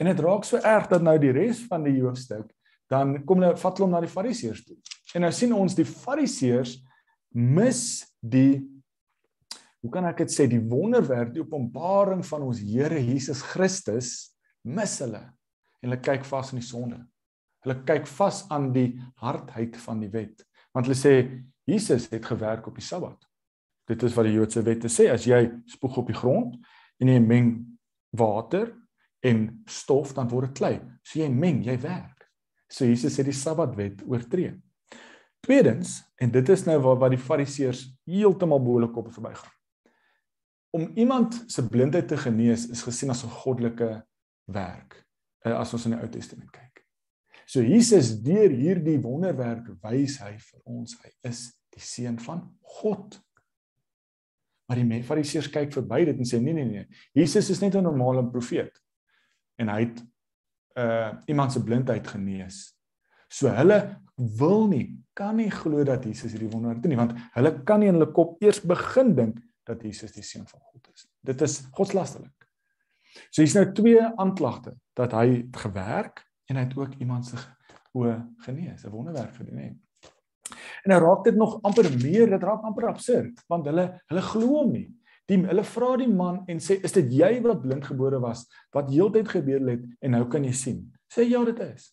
En 0.00 0.08
dit 0.08 0.20
raak 0.20 0.44
so 0.44 0.60
erg 0.60 0.88
dat 0.92 1.04
nou 1.04 1.16
die 1.20 1.32
res 1.36 1.62
van 1.68 1.84
die 1.86 1.98
hoofstuk 2.00 2.52
dan 2.92 3.18
kom 3.26 3.42
hulle 3.42 3.56
vat 3.58 3.78
hulle 3.78 3.88
hom 3.88 3.96
na 3.96 4.02
die 4.04 4.12
fariseërs 4.12 4.62
toe. 4.66 4.76
En 5.16 5.24
nou 5.26 5.32
sien 5.34 5.52
ons 5.56 5.74
die 5.74 5.86
fariseërs 5.88 6.76
mis 7.36 7.80
die 8.22 8.62
hoe 9.82 9.90
kan 9.92 10.06
ek 10.08 10.22
dit 10.24 10.32
sê 10.32 10.46
die 10.50 10.62
wonderwerk 10.62 11.32
die 11.34 11.42
openbaring 11.44 12.22
van 12.26 12.46
ons 12.46 12.62
Here 12.62 13.00
Jesus 13.02 13.42
Christus 13.52 14.12
mis 14.66 14.96
hulle 15.02 15.22
en 15.22 15.90
hulle 15.90 16.02
kyk 16.02 16.24
vas 16.26 16.52
in 16.54 16.62
die 16.62 16.66
sonde. 16.66 17.00
Hulle 17.66 17.80
kyk 17.86 18.06
vas 18.16 18.44
aan 18.54 18.70
die 18.74 18.88
hardheid 19.22 19.76
van 19.82 20.02
die 20.04 20.12
wet 20.14 20.46
want 20.76 20.88
hulle 20.88 20.98
sê 20.98 21.14
Jesus 21.66 22.06
het 22.12 22.26
gewerk 22.28 22.68
op 22.68 22.76
die 22.78 22.84
Sabbat. 22.84 23.25
Dit 23.86 24.02
is 24.02 24.14
wat 24.16 24.26
die 24.26 24.34
Joodse 24.34 24.62
wette 24.66 24.90
sê 24.92 25.08
as 25.12 25.26
jy 25.28 25.44
spoeg 25.70 26.00
op 26.02 26.10
die 26.10 26.18
grond 26.18 26.56
en 27.00 27.08
jy 27.12 27.20
meng 27.22 27.52
water 28.16 28.72
en 29.26 29.48
stof 29.70 30.14
dan 30.16 30.28
word 30.30 30.50
dit 30.50 30.58
klei. 30.58 30.76
So 31.06 31.20
jy 31.20 31.28
meng, 31.32 31.62
jy 31.66 31.76
werk. 31.82 32.26
So 32.68 32.86
Jesus 32.86 33.18
het 33.20 33.28
die 33.28 33.36
Sabbatwet 33.36 34.02
oortree. 34.06 34.56
Tweedens, 35.46 36.00
en 36.18 36.32
dit 36.34 36.48
is 36.50 36.64
nou 36.66 36.78
waar 36.82 36.98
wat 37.04 37.14
die 37.14 37.22
Fariseërs 37.22 37.84
heeltemal 38.10 38.62
boelik 38.64 38.96
op 38.98 39.12
verbygaan. 39.14 39.52
Om 40.74 40.88
iemand 40.98 41.38
se 41.52 41.62
blindheid 41.68 42.08
te 42.10 42.18
genees 42.18 42.66
is 42.74 42.82
gesien 42.82 43.10
as 43.10 43.22
'n 43.24 43.30
goddelike 43.30 44.02
werk 44.50 45.06
eh, 45.44 45.54
as 45.54 45.72
ons 45.72 45.86
in 45.86 45.94
die 45.94 46.00
Ou 46.00 46.08
Testament 46.08 46.50
kyk. 46.50 46.82
So 47.46 47.62
Jesus 47.62 48.22
deur 48.22 48.50
hierdie 48.50 48.98
wonderwerk 48.98 49.68
wys 49.82 50.18
hy 50.18 50.34
vir 50.38 50.60
ons 50.64 50.96
hy 51.02 51.10
is 51.22 51.52
die 51.70 51.80
seun 51.80 52.18
van 52.18 52.42
God. 52.60 53.20
Maar 54.66 54.82
die 54.82 55.02
Fariseërs 55.06 55.50
kyk 55.54 55.72
verby 55.72 56.04
dit 56.08 56.18
en 56.18 56.28
sê 56.28 56.40
nee 56.42 56.54
nee 56.54 56.66
nee. 56.66 56.86
Jesus 57.14 57.50
is 57.50 57.60
net 57.60 57.74
'n 57.74 57.82
normale 57.82 58.24
profeet. 58.30 58.82
En 59.58 59.68
hy 59.68 59.80
het 59.80 60.04
uh 60.76 61.12
iemand 61.26 61.52
se 61.52 61.62
blindheid 61.62 62.06
genees. 62.06 62.76
So 63.28 63.48
hulle 63.48 64.00
wil 64.14 64.66
nie 64.68 64.96
kan 65.14 65.36
nie 65.36 65.50
glo 65.50 65.84
dat 65.84 66.04
Jesus 66.04 66.32
hierdie 66.32 66.50
wonderwerk 66.50 66.82
doen 66.82 66.90
nie 66.90 67.00
want 67.00 67.14
hulle 67.34 67.62
kan 67.64 67.80
nie 67.80 67.88
in 67.88 67.94
hulle 67.98 68.12
kop 68.12 68.42
eers 68.42 68.60
begin 68.60 69.14
dink 69.14 69.40
dat 69.64 69.82
Jesus 69.82 70.12
die 70.12 70.22
seun 70.22 70.46
van 70.46 70.60
God 70.60 70.88
is. 70.94 71.06
Dit 71.20 71.40
is 71.40 71.66
godslasterlik. 71.72 72.48
So 73.30 73.42
hier's 73.42 73.56
nou 73.56 73.66
twee 73.72 74.02
aanklagte 74.02 74.76
dat 74.94 75.12
hy 75.12 75.46
gewerk 75.52 76.22
en 76.46 76.56
hy 76.56 76.66
het 76.68 76.76
ook 76.76 76.94
iemand 77.00 77.26
se 77.26 77.40
oë 77.96 78.16
genees, 78.44 78.84
'n 78.84 78.90
wonderwerk 78.90 79.34
gedoen 79.34 79.58
het. 79.58 79.76
En 80.86 80.92
nou 80.94 81.00
raak 81.02 81.24
dit 81.26 81.34
nog 81.34 81.56
amper 81.66 81.88
meer, 81.98 82.30
dit 82.30 82.42
raak 82.46 82.62
amper 82.62 82.86
absurd 82.92 83.42
want 83.50 83.66
hulle 83.66 83.88
hulle 84.06 84.22
glo 84.22 84.60
hom 84.60 84.70
nie. 84.70 84.86
Die 85.26 85.40
hulle 85.42 85.64
vra 85.66 85.96
die 85.98 86.06
man 86.06 86.44
en 86.46 86.62
sê 86.62 86.76
is 86.86 86.94
dit 86.94 87.10
jy 87.18 87.32
wat 87.42 87.64
blindgebore 87.64 88.20
was 88.22 88.44
wat 88.76 88.92
heeltyd 88.94 89.32
gebeur 89.32 89.64
het 89.66 89.82
en 89.98 90.14
nou 90.14 90.22
kan 90.30 90.46
jy 90.46 90.54
sien? 90.54 90.84
Sê 91.10 91.26
ja 91.26 91.42
dit 91.48 91.58
is. 91.66 91.90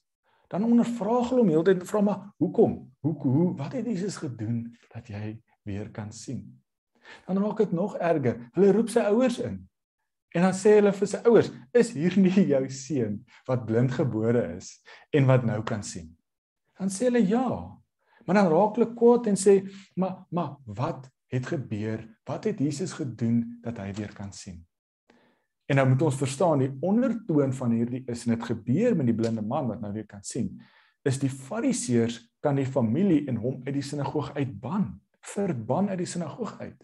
Dan 0.54 0.68
ondervra 0.70 1.24
hulle 1.24 1.42
hom 1.42 1.50
heeltyd 1.50 1.82
en 1.82 1.90
vra 1.90 2.04
maar 2.06 2.22
hoekom? 2.38 2.78
Hoe 3.02 3.16
hoe 3.26 3.50
wat 3.58 3.74
het 3.74 3.90
Jesus 3.90 4.22
gedoen 4.22 4.68
dat 4.94 5.10
jy 5.10 5.40
weer 5.66 5.90
kan 5.90 6.14
sien? 6.14 6.46
Dan 7.26 7.42
raak 7.42 7.66
dit 7.66 7.74
nog 7.74 7.98
erger. 7.98 8.38
Hulle 8.54 8.72
roep 8.78 8.94
sy 8.94 9.10
ouers 9.10 9.42
in. 9.42 9.58
En 10.38 10.46
dan 10.46 10.54
sê 10.58 10.78
hulle 10.78 10.94
vir 10.94 11.10
sy 11.10 11.20
ouers, 11.30 11.50
is 11.74 11.92
hier 11.98 12.14
nie 12.22 12.46
jou 12.54 12.66
seun 12.70 13.24
wat 13.50 13.66
blindgebore 13.66 14.52
is 14.54 14.76
en 15.14 15.26
wat 15.30 15.50
nou 15.50 15.64
kan 15.66 15.82
sien? 15.82 16.14
Dan 16.78 16.94
sê 16.94 17.10
hulle 17.10 17.26
ja. 17.26 17.48
Maar 18.26 18.36
dan 18.36 18.52
raak 18.52 18.78
hulle 18.78 18.94
kwaad 18.94 19.28
en 19.28 19.38
sê, 19.40 19.56
"Maar 19.96 20.26
maar 20.30 20.56
wat 20.66 21.10
het 21.28 21.46
gebeur? 21.46 22.08
Wat 22.24 22.44
het 22.44 22.60
Jesus 22.60 22.94
gedoen 22.94 23.58
dat 23.62 23.78
hy 23.78 23.94
weer 23.94 24.14
kan 24.14 24.34
sien?" 24.34 24.66
En 25.66 25.76
nou 25.76 25.88
moet 25.90 26.02
ons 26.02 26.16
verstaan 26.16 26.60
die 26.60 26.72
ondertoon 26.82 27.54
van 27.54 27.72
hierdie 27.72 28.04
is 28.12 28.26
net 28.26 28.44
gebeur 28.44 28.96
met 28.96 29.06
die 29.06 29.16
blinde 29.16 29.42
man 29.42 29.68
wat 29.68 29.82
nou 29.82 29.94
weer 29.94 30.06
kan 30.06 30.24
sien. 30.24 30.62
Is 31.08 31.20
die 31.20 31.30
fariseërs 31.30 32.20
kan 32.44 32.56
die 32.56 32.68
familie 32.68 33.24
en 33.28 33.40
hom 33.40 33.62
uit 33.64 33.74
die 33.74 33.86
sinagoog 33.86 34.34
uitban, 34.36 35.02
verban 35.34 35.90
uit 35.90 35.98
die 35.98 36.10
sinagoog 36.10 36.60
uit. 36.60 36.84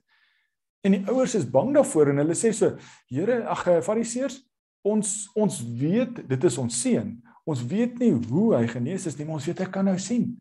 En 0.82 0.96
die 0.96 1.02
ouers 1.12 1.36
is 1.36 1.48
bang 1.52 1.74
daarvoor 1.76 2.14
en 2.14 2.22
hulle 2.24 2.36
sê 2.40 2.54
so: 2.56 2.78
"Here, 3.12 3.44
ag 3.52 3.66
eh, 3.68 3.82
fariseërs, 3.84 4.40
ons 4.82 5.30
ons 5.36 5.64
weet 5.80 6.24
dit 6.30 6.44
is 6.44 6.58
ons 6.58 6.82
seun. 6.82 7.18
Ons 7.44 7.66
weet 7.68 8.00
nie 8.00 8.14
hoe 8.30 8.56
hy 8.56 8.68
genees 8.68 9.06
is 9.06 9.18
nie, 9.18 9.26
maar 9.26 9.42
ons 9.42 9.46
weet 9.46 9.60
hy 9.60 9.68
kan 9.70 9.86
nou 9.86 9.98
sien." 10.00 10.38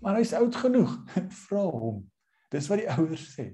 Maar 0.00 0.16
hy's 0.20 0.32
oud 0.36 0.56
genoeg. 0.56 0.96
Vra 1.46 1.64
hom. 1.64 2.04
Dis 2.50 2.68
wat 2.70 2.82
die 2.82 2.90
ouers 2.90 3.26
sê. 3.34 3.50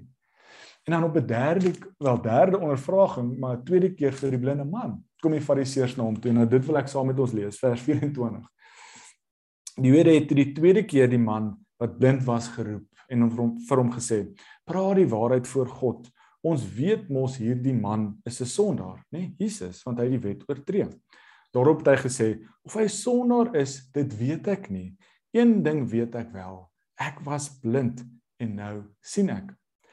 En 0.87 0.93
dan 0.95 1.03
op 1.03 1.15
'n 1.15 1.25
derde 1.25 1.73
wel 1.97 2.21
derde 2.21 2.57
ondervraging, 2.57 3.37
maar 3.37 3.57
'n 3.57 3.63
tweede 3.63 3.93
keer 3.93 4.13
vir 4.13 4.29
die 4.29 4.39
blinde 4.39 4.65
man, 4.65 5.03
kom 5.19 5.31
die 5.31 5.41
fariseërs 5.41 5.95
na 5.95 6.03
hom 6.03 6.19
toe. 6.19 6.31
Nou 6.31 6.47
dit 6.47 6.65
wil 6.65 6.77
ek 6.77 6.87
saam 6.87 7.07
met 7.07 7.19
ons 7.19 7.31
lees, 7.31 7.59
vers 7.59 7.81
24. 7.81 8.47
Die 9.81 9.91
Here 9.91 10.13
het 10.13 10.29
die 10.29 10.53
tweede 10.53 10.85
keer 10.85 11.09
die 11.09 11.21
man 11.21 11.57
wat 11.77 11.97
blind 11.99 12.23
was 12.23 12.47
geroep 12.47 12.87
en 13.09 13.21
hom 13.21 13.31
vir 13.31 13.41
hom, 13.43 13.59
vir 13.59 13.77
hom 13.77 13.91
gesê: 13.91 14.33
"Praat 14.65 14.95
die 14.95 15.07
waarheid 15.07 15.47
voor 15.47 15.67
God. 15.67 16.09
Ons 16.41 16.63
weet 16.73 17.09
mos 17.09 17.37
hierdie 17.37 17.75
man 17.75 18.21
is 18.25 18.41
'n 18.41 18.45
sondaar, 18.45 19.05
nê? 19.11 19.19
Nee, 19.19 19.33
Jesus, 19.37 19.83
want 19.83 19.99
hy 19.99 20.03
het 20.03 20.21
die 20.21 20.29
wet 20.29 20.43
oortree." 20.49 20.87
Daarop 21.53 21.85
het 21.85 21.87
hy 21.87 22.09
gesê: 22.09 22.47
"Of 22.63 22.73
hy 22.73 22.87
sondaar 22.87 23.55
is, 23.55 23.89
dit 23.91 24.17
weet 24.17 24.47
ek 24.47 24.69
nie." 24.69 24.95
Een 25.37 25.61
ding 25.63 25.83
weet 25.89 26.15
ek 26.17 26.31
wel. 26.33 26.63
Ek 26.97 27.19
was 27.25 27.51
blind 27.61 28.01
en 28.41 28.55
nou 28.57 28.75
sien 29.05 29.29
ek. 29.29 29.51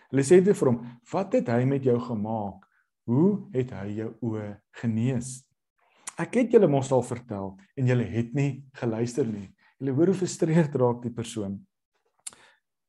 Hulle 0.08 0.24
sê 0.24 0.38
dit 0.40 0.56
vir 0.56 0.70
hom, 0.70 0.78
"Wat 1.12 1.34
het 1.36 1.48
hy 1.48 1.64
met 1.64 1.84
jou 1.84 1.98
gemaak? 2.00 2.64
Hoe 3.04 3.50
het 3.52 3.70
hy 3.70 3.88
jou 3.98 4.14
oë 4.22 4.60
genees?" 4.80 5.44
Ek 6.16 6.34
het 6.34 6.52
julle 6.52 6.68
mos 6.68 6.92
al 6.92 7.02
vertel 7.02 7.58
en 7.76 7.86
julle 7.86 8.04
het 8.04 8.34
nie 8.34 8.64
geluister 8.74 9.26
nie. 9.26 9.54
Julle 9.78 9.92
hoor 9.92 10.06
hoe 10.06 10.14
frustreerd 10.14 10.74
raak 10.74 11.02
die 11.02 11.10
persoon. 11.10 11.66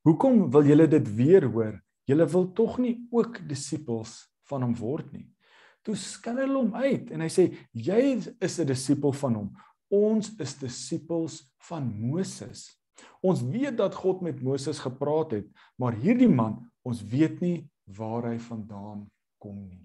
Hoekom 0.06 0.52
wil 0.52 0.64
julle 0.64 0.88
dit 0.88 1.16
weer 1.16 1.46
hoor? 1.46 1.82
Julle 2.08 2.26
wil 2.26 2.54
tog 2.54 2.78
nie 2.78 3.08
ook 3.12 3.48
disippels 3.48 4.30
van 4.44 4.62
hom 4.62 4.76
word 4.76 5.12
nie. 5.12 5.28
Toe 5.84 5.96
skil 5.96 6.38
hulle 6.38 6.58
hom 6.58 6.74
uit 6.76 7.12
en 7.12 7.22
hy 7.22 7.28
sê, 7.28 7.58
"Jy 7.74 8.22
is 8.40 8.60
'n 8.60 8.66
disipel 8.66 9.12
van 9.12 9.36
hom. 9.36 9.58
Ons 9.96 10.34
is 10.42 10.56
disippels 10.60 11.40
van 11.70 11.88
Moses. 11.88 12.68
Ons 13.26 13.42
weet 13.44 13.78
dat 13.80 13.96
God 13.96 14.22
met 14.26 14.42
Moses 14.44 14.80
gepraat 14.84 15.36
het, 15.38 15.48
maar 15.80 15.98
hierdie 16.00 16.32
man, 16.32 16.60
ons 16.86 17.02
weet 17.04 17.42
nie 17.44 17.58
waar 17.98 18.32
hy 18.32 18.38
vandaan 18.42 19.06
kom 19.42 19.66
nie. 19.68 19.84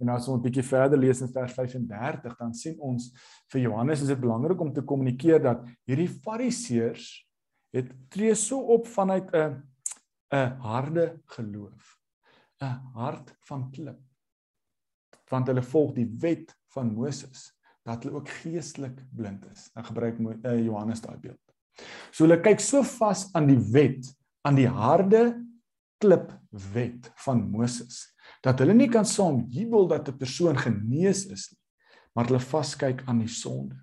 En 0.00 0.08
as 0.08 0.28
ons 0.28 0.38
'n 0.38 0.42
bietjie 0.42 0.64
verder 0.64 0.98
lees 0.98 1.20
in 1.20 1.28
vers 1.28 1.52
35, 1.52 2.36
dan 2.38 2.54
sien 2.54 2.78
ons 2.80 3.12
vir 3.52 3.60
Johannes 3.60 4.00
is 4.00 4.08
dit 4.08 4.20
belangrik 4.20 4.60
om 4.60 4.72
te 4.72 4.82
kommunikeer 4.82 5.42
dat 5.42 5.66
hierdie 5.84 6.08
Fariseërs 6.08 7.26
het 7.72 7.92
tree 8.08 8.34
so 8.34 8.58
op 8.58 8.86
vanuit 8.86 9.28
'n 9.34 9.62
'n 10.32 10.56
harde 10.60 11.20
geloof. 11.26 11.98
'n 12.62 12.80
hart 12.94 13.36
van 13.48 13.70
klip. 13.70 14.00
Want 15.28 15.46
hulle 15.46 15.62
volg 15.62 15.94
die 15.94 16.08
wet 16.20 16.56
van 16.74 16.94
Moses 16.94 17.59
dat 17.86 18.04
hulle 18.04 18.16
ook 18.20 18.28
geestelik 18.42 18.98
blind 19.16 19.46
is. 19.52 19.70
Ek 19.74 19.86
gebruik 19.90 20.18
uh, 20.20 20.56
Johannes 20.64 21.00
daai 21.00 21.18
beeld. 21.20 21.40
So 22.10 22.26
hulle 22.26 22.40
kyk 22.42 22.60
so 22.60 22.82
vas 22.98 23.28
aan 23.34 23.48
die 23.48 23.60
wet, 23.72 24.06
aan 24.44 24.58
die 24.58 24.68
harde 24.68 25.34
klip 26.00 26.32
wet 26.72 27.10
van 27.24 27.44
Moses 27.50 28.06
dat 28.44 28.60
hulle 28.62 28.74
nie 28.76 28.88
kan 28.88 29.04
saam 29.04 29.44
jubel 29.52 29.88
dat 29.88 30.08
'n 30.08 30.16
persoon 30.16 30.56
genees 30.56 31.26
is 31.26 31.50
nie, 31.52 31.60
maar 32.14 32.26
hulle 32.26 32.40
vaskyk 32.40 33.02
aan 33.06 33.18
die 33.18 33.28
sonde. 33.28 33.76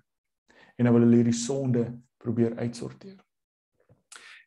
En 0.76 0.84
dan 0.84 0.92
wil 0.94 1.02
hulle 1.02 1.16
hierdie 1.16 1.40
sonde 1.46 2.00
probeer 2.18 2.56
uitsorteer. 2.56 3.18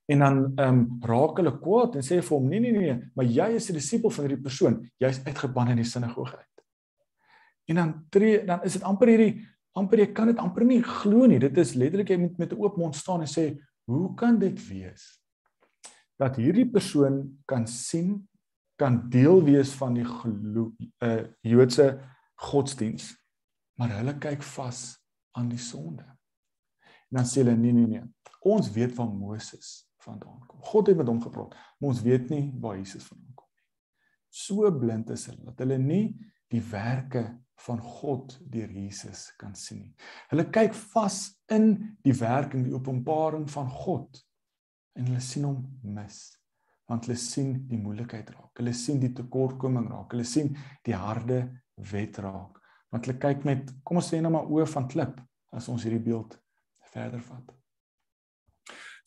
En 0.06 0.20
dan 0.20 0.52
ehm 0.56 0.68
um, 0.68 0.98
raak 1.02 1.38
hulle 1.38 1.60
kwaad 1.60 1.96
en 1.96 2.04
sê 2.04 2.22
vir 2.22 2.38
hom: 2.38 2.48
"Nee 2.50 2.60
nee 2.60 2.72
nee, 2.72 3.12
maar 3.16 3.26
jy 3.26 3.56
is 3.56 3.70
'n 3.70 3.74
disipel 3.74 4.10
van 4.10 4.26
hierdie 4.26 4.44
persoon. 4.44 4.92
Jy's 4.98 5.24
uitgeban 5.26 5.68
in 5.68 5.76
die 5.76 5.86
sinagoge 5.86 6.38
uit." 6.38 6.51
En 7.72 7.80
dan 7.80 7.96
tree 8.14 8.44
dan 8.46 8.64
is 8.68 8.76
dit 8.78 8.86
amper 8.88 9.14
hierdie 9.14 9.34
amper 9.80 10.04
jy 10.04 10.10
kan 10.12 10.28
dit 10.28 10.40
amper 10.42 10.66
nie 10.68 10.82
glo 10.84 11.30
nie. 11.32 11.40
Dit 11.40 11.58
is 11.62 11.78
letterlik 11.80 12.12
jy 12.12 12.20
moet 12.26 12.38
met 12.38 12.52
'n 12.52 12.60
oop 12.60 12.78
mond 12.78 12.96
staan 12.96 13.24
en 13.24 13.32
sê: 13.32 13.56
"Hoe 13.88 14.14
kan 14.16 14.40
dit 14.40 14.60
wees?" 14.68 15.22
dat 16.22 16.38
hierdie 16.38 16.68
persoon 16.70 17.24
kan 17.50 17.66
sien 17.68 18.20
kan 18.82 19.00
deel 19.14 19.42
wees 19.46 19.74
van 19.78 19.98
die 19.98 20.06
glo 20.08 20.70
uh 21.06 21.24
Joodse 21.46 21.88
godsdiens 22.50 23.12
maar 23.80 23.94
hulle 23.98 24.18
kyk 24.22 24.44
vas 24.56 24.82
aan 25.38 25.50
die 25.50 25.62
sonde 25.62 26.06
en 26.06 27.22
dan 27.22 27.30
sê 27.30 27.42
hulle 27.42 27.56
nee 27.58 27.74
nee 27.78 27.90
nee 27.90 28.04
ons 28.54 28.70
weet 28.76 28.94
van 28.98 29.14
Moses 29.18 29.74
vandaan 30.06 30.42
kom 30.50 30.62
God 30.72 30.92
het 30.92 31.00
met 31.02 31.10
hom 31.10 31.22
gepraat 31.24 31.56
maar 31.56 31.94
ons 31.94 32.04
weet 32.06 32.30
nie 32.34 32.44
waar 32.62 32.78
Jesus 32.78 33.08
vandaan 33.10 33.34
kom 33.42 33.50
nie 33.50 33.66
so 34.44 34.74
blind 34.84 35.14
is 35.18 35.26
hulle 35.30 35.50
dat 35.50 35.66
hulle 35.66 35.80
nie 35.82 36.06
die 36.52 36.62
werke 36.72 37.26
van 37.66 37.80
God 37.80 38.36
deur 38.52 38.72
Jesus 38.74 39.30
kan 39.40 39.54
sien 39.56 39.84
nie. 39.84 39.94
Hulle 40.32 40.48
kyk 40.54 40.76
vas 40.94 41.24
in 41.54 41.74
die 42.06 42.16
werking 42.18 42.66
die 42.66 42.76
openbaring 42.76 43.48
van 43.54 43.70
God 43.72 44.22
en 44.98 45.08
hulle 45.08 45.24
sien 45.24 45.48
hom 45.48 45.66
mis 45.96 46.24
want 46.92 47.08
hulle 47.08 47.16
sien 47.16 47.54
die 47.70 47.80
moeilikheid 47.80 48.34
raak. 48.34 48.52
Hulle 48.60 48.74
sien 48.76 48.98
die 49.00 49.14
tekortkoming 49.16 49.86
raak. 49.88 50.12
Hulle 50.12 50.26
sien 50.28 50.50
die 50.84 50.98
harde 50.98 51.46
wet 51.92 52.20
raak. 52.20 52.58
Want 52.92 53.08
hulle 53.08 53.16
kyk 53.22 53.46
met 53.48 53.72
kom 53.88 54.02
ons 54.02 54.12
sê 54.12 54.20
nou 54.20 54.34
maar 54.34 54.50
oë 54.52 54.68
van 54.74 54.90
klip 54.92 55.22
as 55.56 55.70
ons 55.72 55.86
hierdie 55.88 56.04
beeld 56.04 56.36
verder 56.92 57.24
vat. 57.24 57.54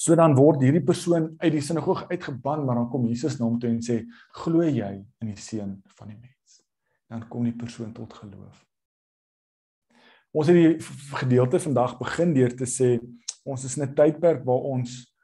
So 0.00 0.16
dan 0.16 0.32
word 0.38 0.64
hierdie 0.64 0.84
persoon 0.84 1.34
uit 1.42 1.52
die 1.54 1.62
sinagoge 1.64 2.08
uitgeban 2.08 2.64
maar 2.64 2.80
dan 2.80 2.88
kom 2.92 3.04
Jesus 3.10 3.36
na 3.38 3.46
hom 3.46 3.60
toe 3.60 3.70
en 3.70 3.82
sê 3.84 4.00
glo 4.40 4.64
jy 4.64 4.94
in 5.20 5.30
die 5.34 5.40
seun 5.40 5.76
van 5.98 6.14
die 6.14 6.18
mens 6.18 6.34
dan 7.14 7.26
kom 7.30 7.46
die 7.46 7.56
persoon 7.56 7.94
tot 7.94 8.14
geloof 8.20 8.62
ons 10.34 10.50
het 10.50 10.58
die 10.58 11.18
gedeelte 11.22 11.62
vandag 11.62 11.98
begin 12.02 12.34
deur 12.34 12.54
te 12.58 12.66
sê 12.66 12.96
ons 13.46 13.64
is 13.64 13.76
in 13.78 13.86
'n 13.86 13.94
tydperk 13.94 14.42
waar 14.44 14.70
ons 14.74 15.14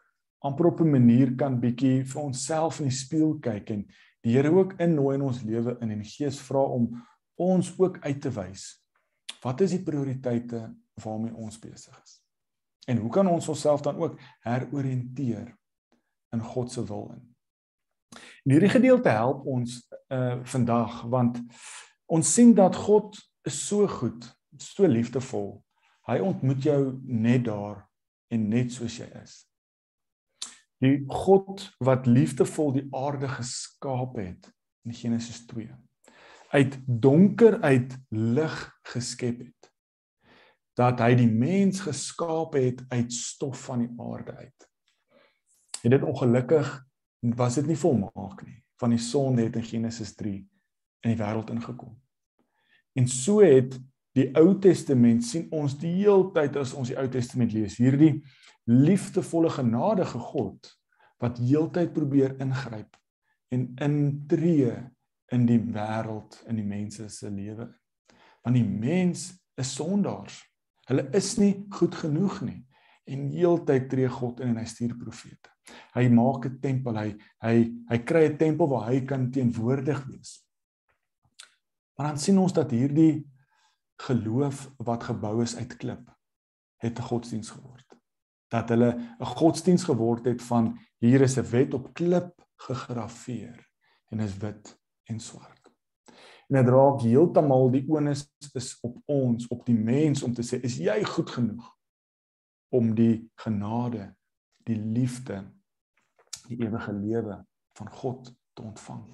amper 0.40 0.66
op 0.66 0.80
'n 0.80 0.90
manier 0.90 1.34
kan 1.36 1.60
bietjie 1.60 2.04
vir 2.04 2.22
onsself 2.22 2.80
in 2.80 2.88
die 2.88 2.96
spieël 2.96 3.38
kyk 3.40 3.70
en 3.70 3.86
die 4.22 4.36
Here 4.36 4.50
ook 4.52 4.74
innooi 4.78 5.14
in 5.16 5.22
ons 5.22 5.42
lewe 5.42 5.76
in 5.80 5.90
en 5.90 6.02
die 6.02 6.08
Gees 6.08 6.40
vra 6.40 6.62
om 6.62 6.90
ons 7.40 7.72
ook 7.78 7.98
uit 8.04 8.20
te 8.20 8.30
wys. 8.30 8.84
Wat 9.40 9.60
is 9.60 9.70
die 9.70 9.82
prioriteite 9.82 10.76
waarmee 11.04 11.34
ons 11.34 11.58
besig 11.58 12.02
is? 12.04 12.20
En 12.86 12.96
hoe 12.96 13.10
kan 13.10 13.26
ons 13.26 13.48
onsself 13.48 13.80
dan 13.80 13.96
ook 13.96 14.20
heroriënteer 14.40 15.56
in 16.32 16.40
God 16.40 16.72
se 16.72 16.84
wil 16.84 17.10
in? 17.16 17.24
En 18.16 18.54
hierdie 18.54 18.72
gedeelte 18.72 19.12
help 19.14 19.44
ons 19.46 19.82
uh 20.08 20.40
vandag 20.42 21.02
want 21.12 21.42
ons 22.10 22.34
sien 22.34 22.54
dat 22.54 22.76
God 22.76 23.16
is 23.46 23.66
so 23.66 23.86
goed, 23.88 24.26
so 24.56 24.86
liefdevol. 24.86 25.62
Hy 26.10 26.18
ontmoet 26.18 26.62
jou 26.62 26.80
net 27.04 27.44
daar 27.46 27.86
en 28.28 28.48
net 28.48 28.72
soos 28.72 28.98
jy 28.98 29.06
is 29.22 29.38
die 30.80 30.96
God 31.12 31.66
wat 31.84 32.08
liefdevol 32.08 32.72
die 32.78 32.86
aarde 32.96 33.28
geskaap 33.28 34.16
het 34.20 34.48
in 34.88 34.96
Genesis 34.96 35.42
2 35.50 35.68
uit 36.56 36.78
donker 36.86 37.60
uit 37.60 37.96
lig 38.08 38.56
geskep 38.94 39.42
het 39.44 39.70
dat 40.80 41.02
hy 41.04 41.12
die 41.18 41.28
mens 41.28 41.82
geskaap 41.84 42.56
het 42.56 42.80
uit 42.88 43.12
stof 43.12 43.66
van 43.68 43.84
die 43.84 43.92
aarde 44.00 44.36
uit 44.40 44.68
en 45.84 45.96
dit 45.96 46.06
ongelukkig 46.14 46.72
was 47.20 47.58
dit 47.60 47.66
nie 47.66 47.78
volmaak 47.78 48.44
nie 48.46 48.58
van 48.80 48.94
die 48.94 49.02
sonde 49.02 49.44
het 49.46 49.56
in 49.60 49.66
Genesis 49.66 50.14
3 50.16 50.34
in 51.04 51.12
die 51.12 51.20
wêreld 51.20 51.52
ingekom 51.52 51.94
en 52.98 53.08
so 53.08 53.44
het 53.44 53.76
die 54.18 54.30
Ou 54.38 54.58
Testament 54.58 55.24
sien 55.24 55.46
ons 55.54 55.76
die 55.78 55.92
heeltyd 56.00 56.56
as 56.60 56.74
ons 56.74 56.90
die 56.90 56.98
Ou 56.98 57.06
Testament 57.12 57.52
lees 57.54 57.78
hierdie 57.78 58.20
liefdevolle 58.70 59.50
genadige 59.50 60.18
God 60.18 60.70
wat 61.20 61.38
heeltyd 61.38 61.92
probeer 61.92 62.36
ingryp 62.40 62.96
en 63.50 63.66
intree 63.82 64.72
in 65.34 65.46
die 65.46 65.60
wêreld 65.60 66.38
in 66.50 66.58
die 66.58 66.66
mense 66.66 67.08
se 67.12 67.30
lewe. 67.30 67.68
Want 68.44 68.56
die 68.56 68.66
mens 68.66 69.30
is 69.60 69.74
sondaars. 69.76 70.40
Hulle 70.88 71.06
is 71.14 71.34
nie 71.38 71.52
goed 71.76 71.94
genoeg 72.00 72.40
nie 72.46 72.60
en 73.04 73.30
heeltyd 73.30 73.88
tree 73.88 74.08
God 74.08 74.40
in 74.40 74.54
en 74.54 74.56
hy 74.56 74.64
stuur 74.64 74.96
profete. 74.96 75.50
Hy 75.94 76.08
maak 76.08 76.46
'n 76.46 76.60
tempel, 76.60 76.96
hy 76.96 77.16
hy 77.42 77.56
hy 77.90 77.98
kry 77.98 78.24
'n 78.28 78.38
tempel 78.38 78.68
waar 78.68 78.90
hy 78.90 79.00
kan 79.04 79.30
teenwoordig 79.30 80.04
wees. 80.06 80.46
Maar 81.96 82.08
dan 82.08 82.18
sien 82.18 82.38
ons 82.38 82.52
dat 82.52 82.70
hierdie 82.70 83.26
geloof 84.00 84.70
wat 84.78 85.04
gebou 85.04 85.42
is 85.42 85.56
uit 85.56 85.76
klip 85.76 86.10
het 86.80 86.98
'n 86.98 87.02
godsdiens 87.02 87.50
geword 87.50 87.90
dat 88.50 88.68
hulle 88.68 88.90
'n 89.20 89.24
godsdiens 89.24 89.84
geword 89.84 90.24
het 90.24 90.42
van 90.42 90.78
hier 90.98 91.20
is 91.20 91.36
'n 91.38 91.50
wet 91.50 91.74
op 91.74 91.94
klip 91.94 92.46
gegrafieer 92.56 93.68
en 94.10 94.20
is 94.20 94.36
wit 94.36 94.78
en 95.04 95.20
swart. 95.20 95.72
En 96.48 96.64
dit 96.64 96.68
raak 96.68 97.00
heeltemal 97.00 97.70
die 97.70 97.84
onus 97.88 98.34
is 98.54 98.78
op 98.80 98.96
ons, 99.06 99.48
op 99.48 99.66
die 99.66 99.78
mens 99.78 100.22
om 100.22 100.34
te 100.34 100.42
sê 100.42 100.60
is 100.60 100.76
jy 100.76 101.04
goed 101.04 101.30
genoeg 101.30 101.76
om 102.70 102.94
die 102.94 103.30
genade, 103.42 104.12
die 104.66 104.78
liefde, 104.78 105.42
die 106.48 106.60
ewige 106.62 106.94
lewe 106.94 107.40
van 107.78 107.90
God 107.90 108.30
te 108.54 108.62
ontvang. 108.62 109.04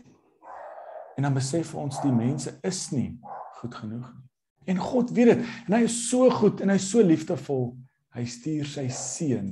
En 1.16 1.24
dan 1.24 1.34
besef 1.34 1.74
ons 1.74 2.00
die 2.04 2.12
mense 2.12 2.52
is 2.66 2.90
nie 2.92 3.16
goed 3.60 3.74
genoeg 3.74 4.06
nie. 4.12 4.22
En 4.66 4.80
God 4.82 5.12
weet 5.14 5.30
dit 5.30 5.50
en 5.68 5.76
hy 5.76 5.84
is 5.86 5.96
so 6.10 6.28
goed 6.30 6.60
en 6.60 6.72
hy 6.72 6.76
is 6.80 6.88
so 6.90 7.02
liefdevol 7.04 7.70
Hy 8.16 8.24
stuur 8.24 8.64
sy 8.64 8.86
seun 8.96 9.50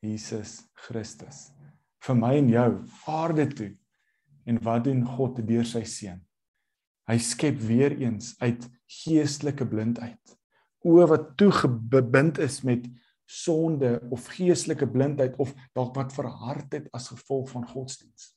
Jesus 0.00 0.62
Christus 0.86 1.50
vir 2.00 2.16
my 2.16 2.32
en 2.38 2.46
jou 2.48 2.68
aarde 3.12 3.44
toe. 3.52 3.70
En 4.48 4.56
wat 4.64 4.86
doen 4.86 5.02
God 5.04 5.42
deur 5.44 5.66
sy 5.68 5.82
seun? 5.84 6.22
Hy 7.10 7.18
skep 7.20 7.58
weer 7.60 7.92
eens 8.00 8.32
uit 8.40 8.64
geestelike 9.02 9.66
blindheid. 9.68 10.32
O 10.80 11.04
wat 11.10 11.34
toegebind 11.36 12.40
is 12.40 12.62
met 12.64 12.86
sonde 13.30 14.00
of 14.10 14.26
geestelike 14.34 14.88
blindheid 14.90 15.36
of 15.38 15.52
dalk 15.76 15.94
wat 15.94 16.14
verhard 16.14 16.72
het 16.74 16.88
as 16.96 17.10
gevolg 17.12 17.50
van 17.52 17.66
godsdiens. 17.68 18.32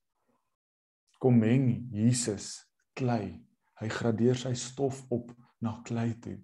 Kom 1.18 1.40
meng 1.42 1.88
Jesus 1.94 2.68
klei. 2.94 3.42
Hy 3.82 3.90
gradeer 3.90 4.38
sy 4.38 4.54
stof 4.60 5.02
op 5.12 5.32
na 5.64 5.80
klei 5.88 6.12
toe. 6.22 6.38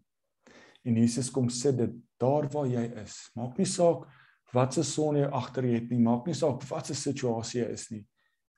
En 0.87 0.97
Jesus 0.97 1.29
kom 1.29 1.49
sit 1.53 1.77
dit 1.77 1.93
daar 2.19 2.47
waar 2.49 2.67
jy 2.67 2.87
is. 3.03 3.19
Maak 3.37 3.59
nie 3.59 3.69
saak 3.69 4.07
wat 4.55 4.73
se 4.73 4.83
son 4.87 5.19
jy 5.19 5.27
agter 5.29 5.67
jy 5.67 5.75
het 5.75 5.91
nie, 5.91 6.01
maak 6.01 6.25
nie 6.25 6.37
saak 6.37 6.63
wat 6.71 6.89
se 6.89 6.97
situasie 6.97 7.61
jy 7.61 7.69
is 7.75 7.85
nie. 7.93 8.03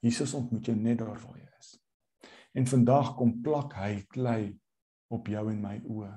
Jesus 0.01 0.33
ontmoet 0.37 0.71
jou 0.71 0.77
net 0.77 1.01
daar 1.01 1.19
waar 1.19 1.37
jy 1.37 1.49
is. 1.59 1.75
En 2.55 2.67
vandag 2.67 3.15
kom 3.19 3.35
plak 3.43 3.75
hy 3.75 4.05
klei 4.13 4.53
op 5.11 5.27
jou 5.27 5.43
en 5.51 5.59
my 5.61 5.77
oë. 5.83 6.13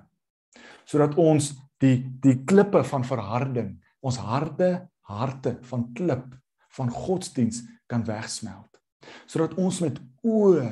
Sodat 0.87 1.18
ons 1.18 1.50
die 1.84 1.98
die 2.24 2.38
klippe 2.48 2.84
van 2.88 3.04
verharding, 3.06 3.76
ons 4.00 4.20
harte 4.24 4.88
harte 5.04 5.58
van 5.68 5.90
klip 5.92 6.32
van 6.74 6.90
godsdiens 6.90 7.60
kan 7.86 8.04
wegsmelt. 8.08 8.80
Sodat 9.28 9.54
ons 9.60 9.82
met 9.84 10.00
oë 10.24 10.70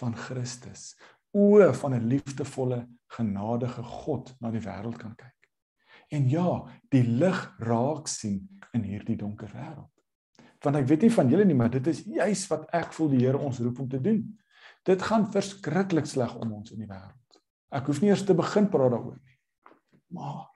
van 0.00 0.14
Christus, 0.16 0.94
oë 1.36 1.74
van 1.76 1.94
'n 1.94 2.08
liefdevolle, 2.08 2.86
genadige 3.18 3.82
God 3.82 4.34
na 4.40 4.50
die 4.50 4.64
wêreld 4.64 4.96
kan 4.96 5.14
kyk 5.16 5.38
en 6.08 6.28
ja, 6.30 6.64
die 6.92 7.04
lig 7.04 7.38
raak 7.64 8.08
sien 8.08 8.40
in 8.76 8.84
hierdie 8.86 9.16
donker 9.18 9.50
wêreld. 9.52 9.92
Want 10.64 10.80
ek 10.80 10.88
weet 10.90 11.06
nie 11.06 11.14
van 11.14 11.30
julle 11.30 11.46
nie, 11.46 11.56
maar 11.56 11.70
dit 11.70 11.86
is 11.90 12.02
juis 12.08 12.44
wat 12.50 12.66
ek 12.74 12.92
voel 12.96 13.12
die 13.12 13.22
Here 13.22 13.38
ons 13.38 13.60
roep 13.62 13.82
om 13.84 13.88
te 13.90 14.00
doen. 14.02 14.22
Dit 14.88 15.04
gaan 15.04 15.28
verskriklik 15.30 16.08
sleg 16.08 16.34
om 16.40 16.56
ons 16.58 16.72
in 16.74 16.82
die 16.82 16.88
wêreld. 16.88 17.40
Ek 17.74 17.90
hoef 17.90 18.00
nie 18.02 18.10
eers 18.10 18.24
te 18.26 18.36
begin 18.36 18.70
praat 18.72 18.94
daaroor 18.94 19.18
nie. 19.20 19.37
Maar 20.14 20.48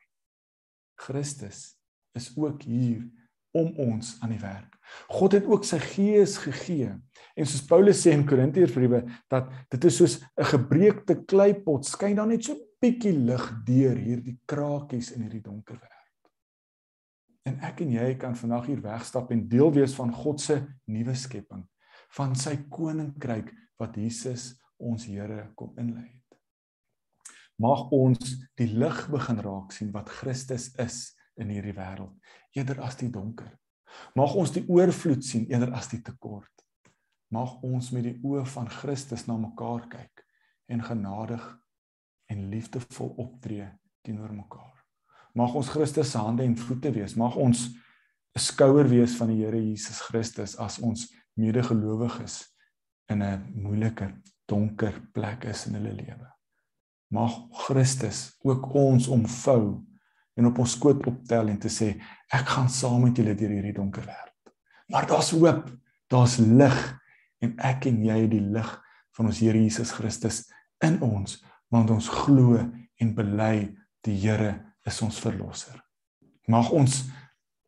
Christus 0.94 1.74
is 2.16 2.30
ook 2.36 2.62
hier 2.62 3.04
om 3.52 3.72
ons 3.76 4.16
aan 4.20 4.32
die 4.32 4.40
werk. 4.40 4.72
God 5.12 5.36
het 5.36 5.46
ook 5.48 5.64
sy 5.64 5.78
gees 5.82 6.36
gegee. 6.42 6.92
En 7.36 7.48
soos 7.48 7.64
Paulus 7.68 8.00
sê 8.02 8.12
in 8.16 8.26
Korintiërsbriewe 8.28 9.02
dat 9.32 9.50
dit 9.72 9.84
is 9.88 9.96
soos 9.96 10.20
'n 10.20 10.48
gebreekte 10.52 11.24
kleipot 11.24 11.86
skyn 11.86 12.16
dan 12.16 12.28
net 12.28 12.44
so 12.44 12.56
bietjie 12.80 13.12
lig 13.12 13.44
deur 13.64 13.96
hierdie 13.96 14.38
krakies 14.46 15.12
in 15.12 15.22
hierdie 15.22 15.44
donker 15.44 15.76
wêreld. 15.76 16.30
En 17.44 17.60
ek 17.60 17.80
en 17.80 17.92
jy 17.92 18.14
kan 18.18 18.36
vandag 18.36 18.66
hier 18.66 18.82
wegstap 18.82 19.30
en 19.30 19.48
deel 19.48 19.72
wees 19.72 19.94
van 19.94 20.12
God 20.12 20.40
se 20.40 20.66
nuwe 20.86 21.14
skepping, 21.14 21.64
van 22.10 22.34
sy 22.34 22.56
koninkryk 22.70 23.52
wat 23.78 23.96
Jesus 23.96 24.52
ons 24.78 25.06
Here 25.06 25.52
kom 25.54 25.78
inlei 25.78 26.06
het. 26.06 26.21
Mag 27.62 27.92
ons 27.94 28.32
die 28.58 28.66
lig 28.66 29.02
begin 29.12 29.38
raak 29.44 29.74
sien 29.74 29.92
wat 29.94 30.10
Christus 30.10 30.72
is 30.82 31.12
in 31.38 31.52
hierdie 31.52 31.76
wêreld 31.76 32.14
eerder 32.58 32.82
as 32.84 32.98
die 33.00 33.10
donker. 33.12 33.52
Mag 34.18 34.34
ons 34.38 34.52
die 34.54 34.64
oorvloed 34.66 35.22
sien 35.24 35.46
eerder 35.50 35.70
as 35.76 35.90
die 35.92 36.00
tekort. 36.04 36.50
Mag 37.32 37.54
ons 37.64 37.92
met 37.94 38.04
die 38.08 38.18
oë 38.26 38.44
van 38.54 38.68
Christus 38.68 39.26
na 39.28 39.38
mekaar 39.40 39.86
kyk 39.92 40.24
en 40.72 40.82
genadig 40.84 41.44
en 42.32 42.48
liefdevol 42.52 43.14
optree 43.22 43.68
teenoor 44.04 44.34
mekaar. 44.34 44.74
Mag 45.38 45.54
ons 45.56 45.70
Christus 45.72 46.12
se 46.12 46.20
hande 46.20 46.44
en 46.44 46.58
voete 46.58 46.92
wees. 46.92 47.16
Mag 47.16 47.36
ons 47.36 47.68
'n 48.34 48.40
skouer 48.40 48.88
wees 48.88 49.16
van 49.16 49.28
die 49.28 49.44
Here 49.44 49.60
Jesus 49.60 50.00
Christus 50.00 50.56
as 50.56 50.78
ons 50.78 51.08
medegelowiges 51.36 52.48
in 53.08 53.22
'n 53.22 53.52
moeilike, 53.54 54.12
donker 54.48 55.00
plek 55.12 55.44
is 55.44 55.66
in 55.66 55.74
hulle 55.74 55.92
lewe. 55.92 56.41
Mag 57.12 57.34
Christus 57.66 58.32
ook 58.40 58.70
ons 58.78 59.08
omvou 59.12 59.82
en 60.38 60.48
op 60.48 60.62
ons 60.64 60.74
skoot 60.78 61.04
optel 61.06 61.50
en 61.52 61.58
te 61.60 61.68
sê 61.72 61.92
ek 62.32 62.54
gaan 62.54 62.70
saam 62.72 63.04
met 63.04 63.18
julle 63.20 63.34
deur 63.36 63.52
hierdie 63.52 63.74
donker 63.76 64.06
wêreld. 64.06 64.52
Maar 64.88 65.08
daar's 65.10 65.32
hoop, 65.36 65.66
daar's 66.08 66.38
lig 66.40 66.78
en 67.44 67.52
ek 67.60 67.88
en 67.90 68.00
jy 68.06 68.16
het 68.24 68.32
die 68.32 68.44
lig 68.54 68.70
van 69.16 69.28
ons 69.28 69.42
Here 69.44 69.60
Jesus 69.60 69.92
Christus 69.92 70.46
in 70.84 70.98
ons 71.04 71.40
want 71.72 71.92
ons 71.92 72.08
glo 72.24 72.56
en 72.56 73.14
bely 73.16 73.56
die 74.04 74.16
Here 74.24 74.54
is 74.88 75.00
ons 75.04 75.20
verlosser. 75.20 75.76
Mag 76.48 76.72
ons 76.74 77.04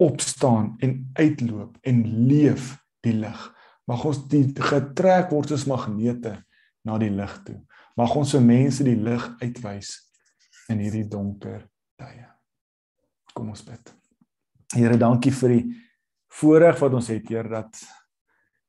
opstaan 0.02 0.74
en 0.82 0.96
uitloop 1.20 1.76
en 1.86 2.00
leef 2.28 2.74
die 3.04 3.14
lig. 3.16 3.44
Mag 3.88 4.04
ons 4.08 4.24
die 4.32 4.46
getrek 4.56 5.30
word 5.32 5.52
soos 5.52 5.68
magnete 5.70 6.38
na 6.84 6.96
die 7.00 7.12
lig 7.12 7.36
toe. 7.46 7.60
Mag 7.94 8.14
ons 8.18 8.30
se 8.34 8.40
mense 8.42 8.84
die 8.86 8.96
lig 8.98 9.24
uitwys 9.42 9.96
in 10.72 10.80
hierdie 10.82 11.06
donker 11.06 11.62
tye. 12.00 12.26
Kom 13.34 13.52
ons 13.52 13.62
bid. 13.66 13.92
Here, 14.74 14.96
dankie 14.98 15.30
vir 15.34 15.54
die 15.54 15.64
voorreg 16.34 16.80
wat 16.82 16.96
ons 16.98 17.10
het, 17.12 17.28
Heer, 17.30 17.46
dat 17.50 17.78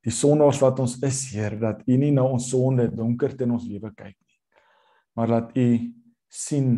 die 0.06 0.14
sondaars 0.14 0.60
wat 0.62 0.82
ons 0.84 1.00
is, 1.06 1.24
Heer, 1.34 1.58
dat 1.62 1.82
U 1.90 1.98
nie 1.98 2.12
na 2.14 2.28
ons 2.28 2.52
sonde 2.52 2.86
donkerte 2.94 3.48
in 3.48 3.56
ons 3.56 3.66
lewe 3.66 3.90
kyk 3.96 4.14
nie, 4.14 4.40
maar 5.18 5.34
dat 5.34 5.58
U 5.58 5.68
sien 6.30 6.70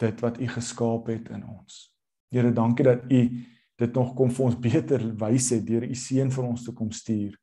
dit 0.00 0.24
wat 0.24 0.40
U 0.40 0.48
geskaap 0.54 1.12
het 1.12 1.28
in 1.34 1.44
ons. 1.44 1.88
Here, 2.32 2.52
dankie 2.54 2.88
dat 2.88 3.04
U 3.12 3.22
dit 3.78 3.94
nog 4.00 4.14
kom 4.16 4.32
vir 4.32 4.48
ons 4.48 4.56
beter 4.58 5.04
wys 5.20 5.52
het 5.52 5.66
deur 5.68 5.84
U 5.84 5.94
seun 5.94 6.32
vir 6.34 6.48
ons 6.48 6.64
te 6.64 6.72
kom 6.74 6.88
stuur 6.94 7.36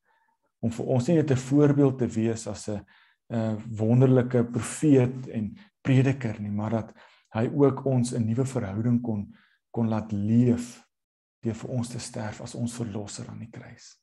om 0.65 0.71
vir 0.73 0.87
ons 0.95 1.07
nie 1.07 1.15
net 1.19 1.31
'n 1.31 1.37
voorbeeld 1.37 1.99
te 1.99 2.07
wees 2.07 2.47
as 2.47 2.67
'n 2.69 2.81
'n 3.29 3.57
wonderlike 3.77 4.43
profeet 4.45 5.27
en 5.27 5.57
prediker 5.81 6.41
nie, 6.41 6.51
maar 6.51 6.69
dat 6.69 6.93
hy 7.33 7.49
ook 7.53 7.85
ons 7.85 8.13
'n 8.13 8.25
nuwe 8.25 8.45
verhouding 8.45 9.01
kon 9.01 9.35
kon 9.71 9.87
laat 9.87 10.11
leef 10.11 10.85
deur 11.43 11.55
vir 11.55 11.69
ons 11.69 11.89
te 11.89 11.99
sterf 11.99 12.41
as 12.41 12.55
ons 12.55 12.73
verlosser 12.73 13.27
aan 13.29 13.39
die 13.39 13.51
kruis. 13.51 13.99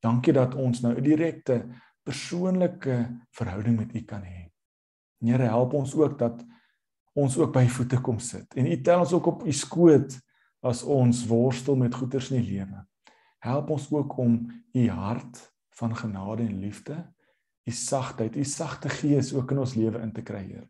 Dankie 0.00 0.32
dat 0.32 0.54
ons 0.54 0.80
nou 0.80 0.94
'n 0.94 1.02
direkte 1.02 1.66
persoonlike 2.02 2.96
verhouding 3.30 3.76
met 3.76 3.94
U 3.94 4.00
kan 4.04 4.22
hê. 4.22 4.50
Here, 5.18 5.48
help 5.48 5.72
ons 5.72 5.94
ook 5.94 6.18
dat 6.18 6.44
ons 7.14 7.38
ook 7.38 7.52
by 7.52 7.66
voete 7.66 8.00
kom 8.00 8.18
sit 8.18 8.54
en 8.54 8.66
U 8.66 8.82
tel 8.82 9.00
ons 9.00 9.12
ook 9.12 9.26
op 9.26 9.46
U 9.46 9.52
skoot 9.52 10.20
as 10.60 10.82
ons 10.82 11.26
worstel 11.26 11.76
met 11.76 11.94
goeters 11.94 12.30
in 12.30 12.42
die 12.42 12.50
lewe. 12.50 12.86
Help 13.38 13.70
ons 13.70 13.90
ook 13.92 14.16
om 14.18 14.62
U 14.72 14.88
hart 14.88 15.52
van 15.78 15.96
genade 15.96 16.42
en 16.42 16.58
liefde, 16.58 17.14
U 17.66 17.72
sagtheid, 17.74 18.36
U 18.36 18.44
sagte 18.44 18.88
gees 18.88 19.32
ook 19.34 19.50
in 19.50 19.58
ons 19.58 19.74
lewe 19.74 20.00
in 20.02 20.12
te 20.14 20.22
kry, 20.22 20.44
Heer. 20.46 20.66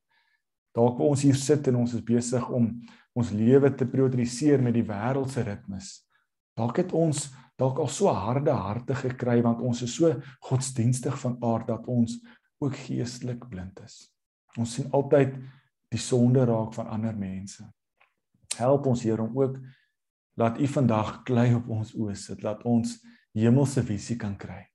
Dalk 0.76 0.98
waar 0.98 1.12
ons 1.12 1.24
hier 1.24 1.36
sit 1.36 1.68
en 1.68 1.80
ons 1.80 1.94
is 1.96 2.04
besig 2.04 2.44
om 2.52 2.68
ons 3.16 3.32
lewe 3.32 3.70
te 3.72 3.86
prioritiseer 3.88 4.60
met 4.64 4.76
die 4.76 4.84
wêreldse 4.84 5.44
ritmes. 5.44 5.92
Dalk 6.56 6.82
het 6.82 6.92
ons 6.96 7.30
dalk 7.56 7.80
al 7.80 7.88
so 7.88 8.12
harde 8.12 8.52
harte 8.52 8.96
gekry 8.96 9.38
want 9.44 9.62
ons 9.64 9.80
is 9.86 9.94
so 9.96 10.12
godsdienstig 10.44 11.16
van 11.22 11.38
aard 11.44 11.70
dat 11.72 11.88
ons 11.88 12.18
ook 12.60 12.76
geestelik 12.84 13.48
blind 13.48 13.80
is. 13.84 14.10
Ons 14.56 14.76
sien 14.76 14.92
altyd 14.92 15.36
die 15.92 16.00
sonde 16.00 16.44
raak 16.48 16.74
van 16.76 16.92
ander 16.92 17.16
mense. 17.16 17.64
Help 18.56 18.88
ons 18.88 19.04
Here 19.04 19.22
om 19.22 19.36
ook 19.36 19.58
laat 20.36 20.60
U 20.60 20.68
vandag 20.68 21.22
klei 21.24 21.54
op 21.56 21.68
ons 21.72 21.94
oë 21.96 22.16
sit, 22.16 22.44
laat 22.44 22.64
ons 22.68 22.98
hemelse 23.36 23.84
visie 23.84 24.16
kan 24.20 24.36
kry. 24.36 24.66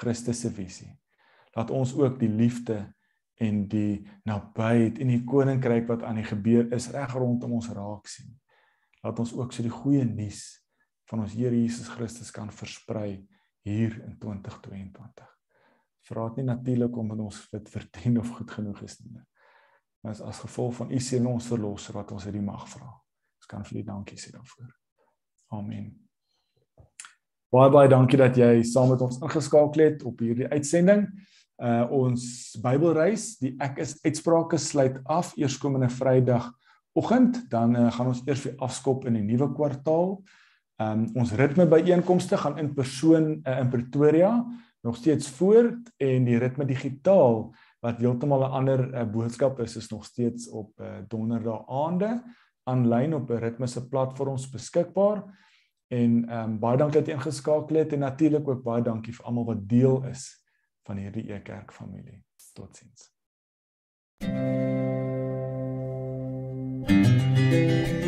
Christus 0.00 0.44
se 0.44 0.52
visie. 0.52 0.99
Laat 1.56 1.70
ons 1.74 1.94
ook 1.98 2.18
die 2.20 2.30
liefde 2.30 2.84
en 3.40 3.64
die 3.72 4.04
nabyheid 4.28 5.00
en 5.00 5.10
die 5.10 5.24
koninkryk 5.24 5.88
wat 5.88 6.04
aan 6.06 6.20
die 6.20 6.28
gebeur 6.28 6.68
is 6.76 6.90
reg 6.94 7.14
rondom 7.16 7.56
ons 7.58 7.70
raak 7.74 8.10
sien. 8.10 8.34
Laat 9.00 9.18
ons 9.22 9.32
ook 9.36 9.52
so 9.52 9.64
die 9.64 9.72
goeie 9.72 10.04
nuus 10.04 10.60
van 11.10 11.24
ons 11.24 11.34
Here 11.34 11.56
Jesus 11.56 11.88
Christus 11.88 12.30
kan 12.30 12.52
versprei 12.52 13.22
hier 13.66 13.96
in 14.04 14.18
2022. 14.20 15.30
Vra 16.10 16.26
dit 16.28 16.40
nie 16.40 16.50
natuurlik 16.50 16.96
omdat 16.96 17.24
ons 17.24 17.40
dit 17.52 17.72
verdien 17.72 18.20
of 18.20 18.30
goed 18.36 18.50
genoeg 18.50 18.84
is 18.86 18.98
nie. 19.00 19.16
Maar 20.00 20.14
as 20.14 20.20
as 20.24 20.42
gevolg 20.44 20.76
van 20.78 20.92
u 20.92 21.00
seën 21.00 21.26
ons 21.26 21.48
verlosser 21.48 21.96
wat 21.96 22.12
ons 22.12 22.28
uit 22.28 22.36
die 22.36 22.44
mag 22.44 22.68
vra. 22.68 22.92
Ons 23.40 23.48
kan 23.50 23.64
vir 23.64 23.80
u 23.80 23.82
dankie 23.88 24.20
sê 24.20 24.32
daarvoor. 24.32 24.70
Amen. 25.56 25.90
Baie 27.50 27.72
baie 27.74 27.90
dankie 27.90 28.20
dat 28.20 28.36
jy 28.38 28.62
saam 28.68 28.92
met 28.92 29.00
ons 29.02 29.18
ingeskakel 29.20 29.82
het 29.82 30.04
op 30.06 30.20
hierdie 30.22 30.48
uitsending 30.52 31.08
uh 31.60 31.84
ons 31.92 32.24
Bybelreis, 32.62 33.34
die 33.40 33.52
ek 33.60 33.80
is 33.84 33.98
uitsprake 34.04 34.58
sluit 34.58 34.96
af 35.04 35.34
eerskomende 35.36 35.90
Vrydag 35.92 36.48
oggend, 36.96 37.42
dan 37.52 37.76
uh, 37.76 37.90
gaan 37.92 38.10
ons 38.14 38.22
eers 38.26 38.42
weer 38.46 38.56
afskop 38.64 39.04
in 39.06 39.18
die 39.20 39.26
nuwe 39.26 39.50
kwartaal. 39.54 40.16
Um 40.80 41.04
ons 41.20 41.34
ritme 41.36 41.68
byeenkomste 41.68 42.40
gaan 42.40 42.58
in 42.58 42.72
persoon 42.74 43.34
uh, 43.44 43.58
in 43.60 43.68
Pretoria 43.68 44.32
nog 44.80 44.96
steeds 44.96 45.28
voort 45.36 45.92
en 46.00 46.24
die 46.24 46.38
ritme 46.40 46.64
digitaal 46.64 47.50
wat 47.84 48.00
heeltemal 48.00 48.46
'n 48.46 48.56
ander 48.56 48.80
uh, 48.88 49.04
boodskap 49.04 49.60
is 49.60 49.76
is 49.76 49.90
nog 49.90 50.04
steeds 50.04 50.48
op 50.48 50.72
uh, 50.80 51.04
donderdae 51.08 51.60
aande 51.68 52.22
aanlyn 52.64 53.14
op 53.14 53.30
'n 53.30 53.44
ritme 53.44 53.66
se 53.66 53.88
platforms 53.88 54.48
beskikbaar. 54.50 55.24
En 55.88 56.28
ehm 56.28 56.50
um, 56.50 56.58
baie 56.58 56.76
dankie 56.76 57.00
dat 57.00 57.08
jy 57.08 57.14
ingeskakel 57.14 57.76
het 57.76 57.92
en 57.92 57.98
natuurlik 57.98 58.48
ook 58.48 58.62
baie 58.62 58.82
dankie 58.82 59.12
vir 59.12 59.26
almal 59.26 59.44
wat 59.44 59.68
deel 59.68 60.04
is 60.04 60.39
van 60.88 60.96
hierdie 60.96 61.32
Ekerk 61.32 61.72
familie. 61.72 62.24
Totsiens. 62.54 63.10
thank 67.40 67.88
you 67.88 67.99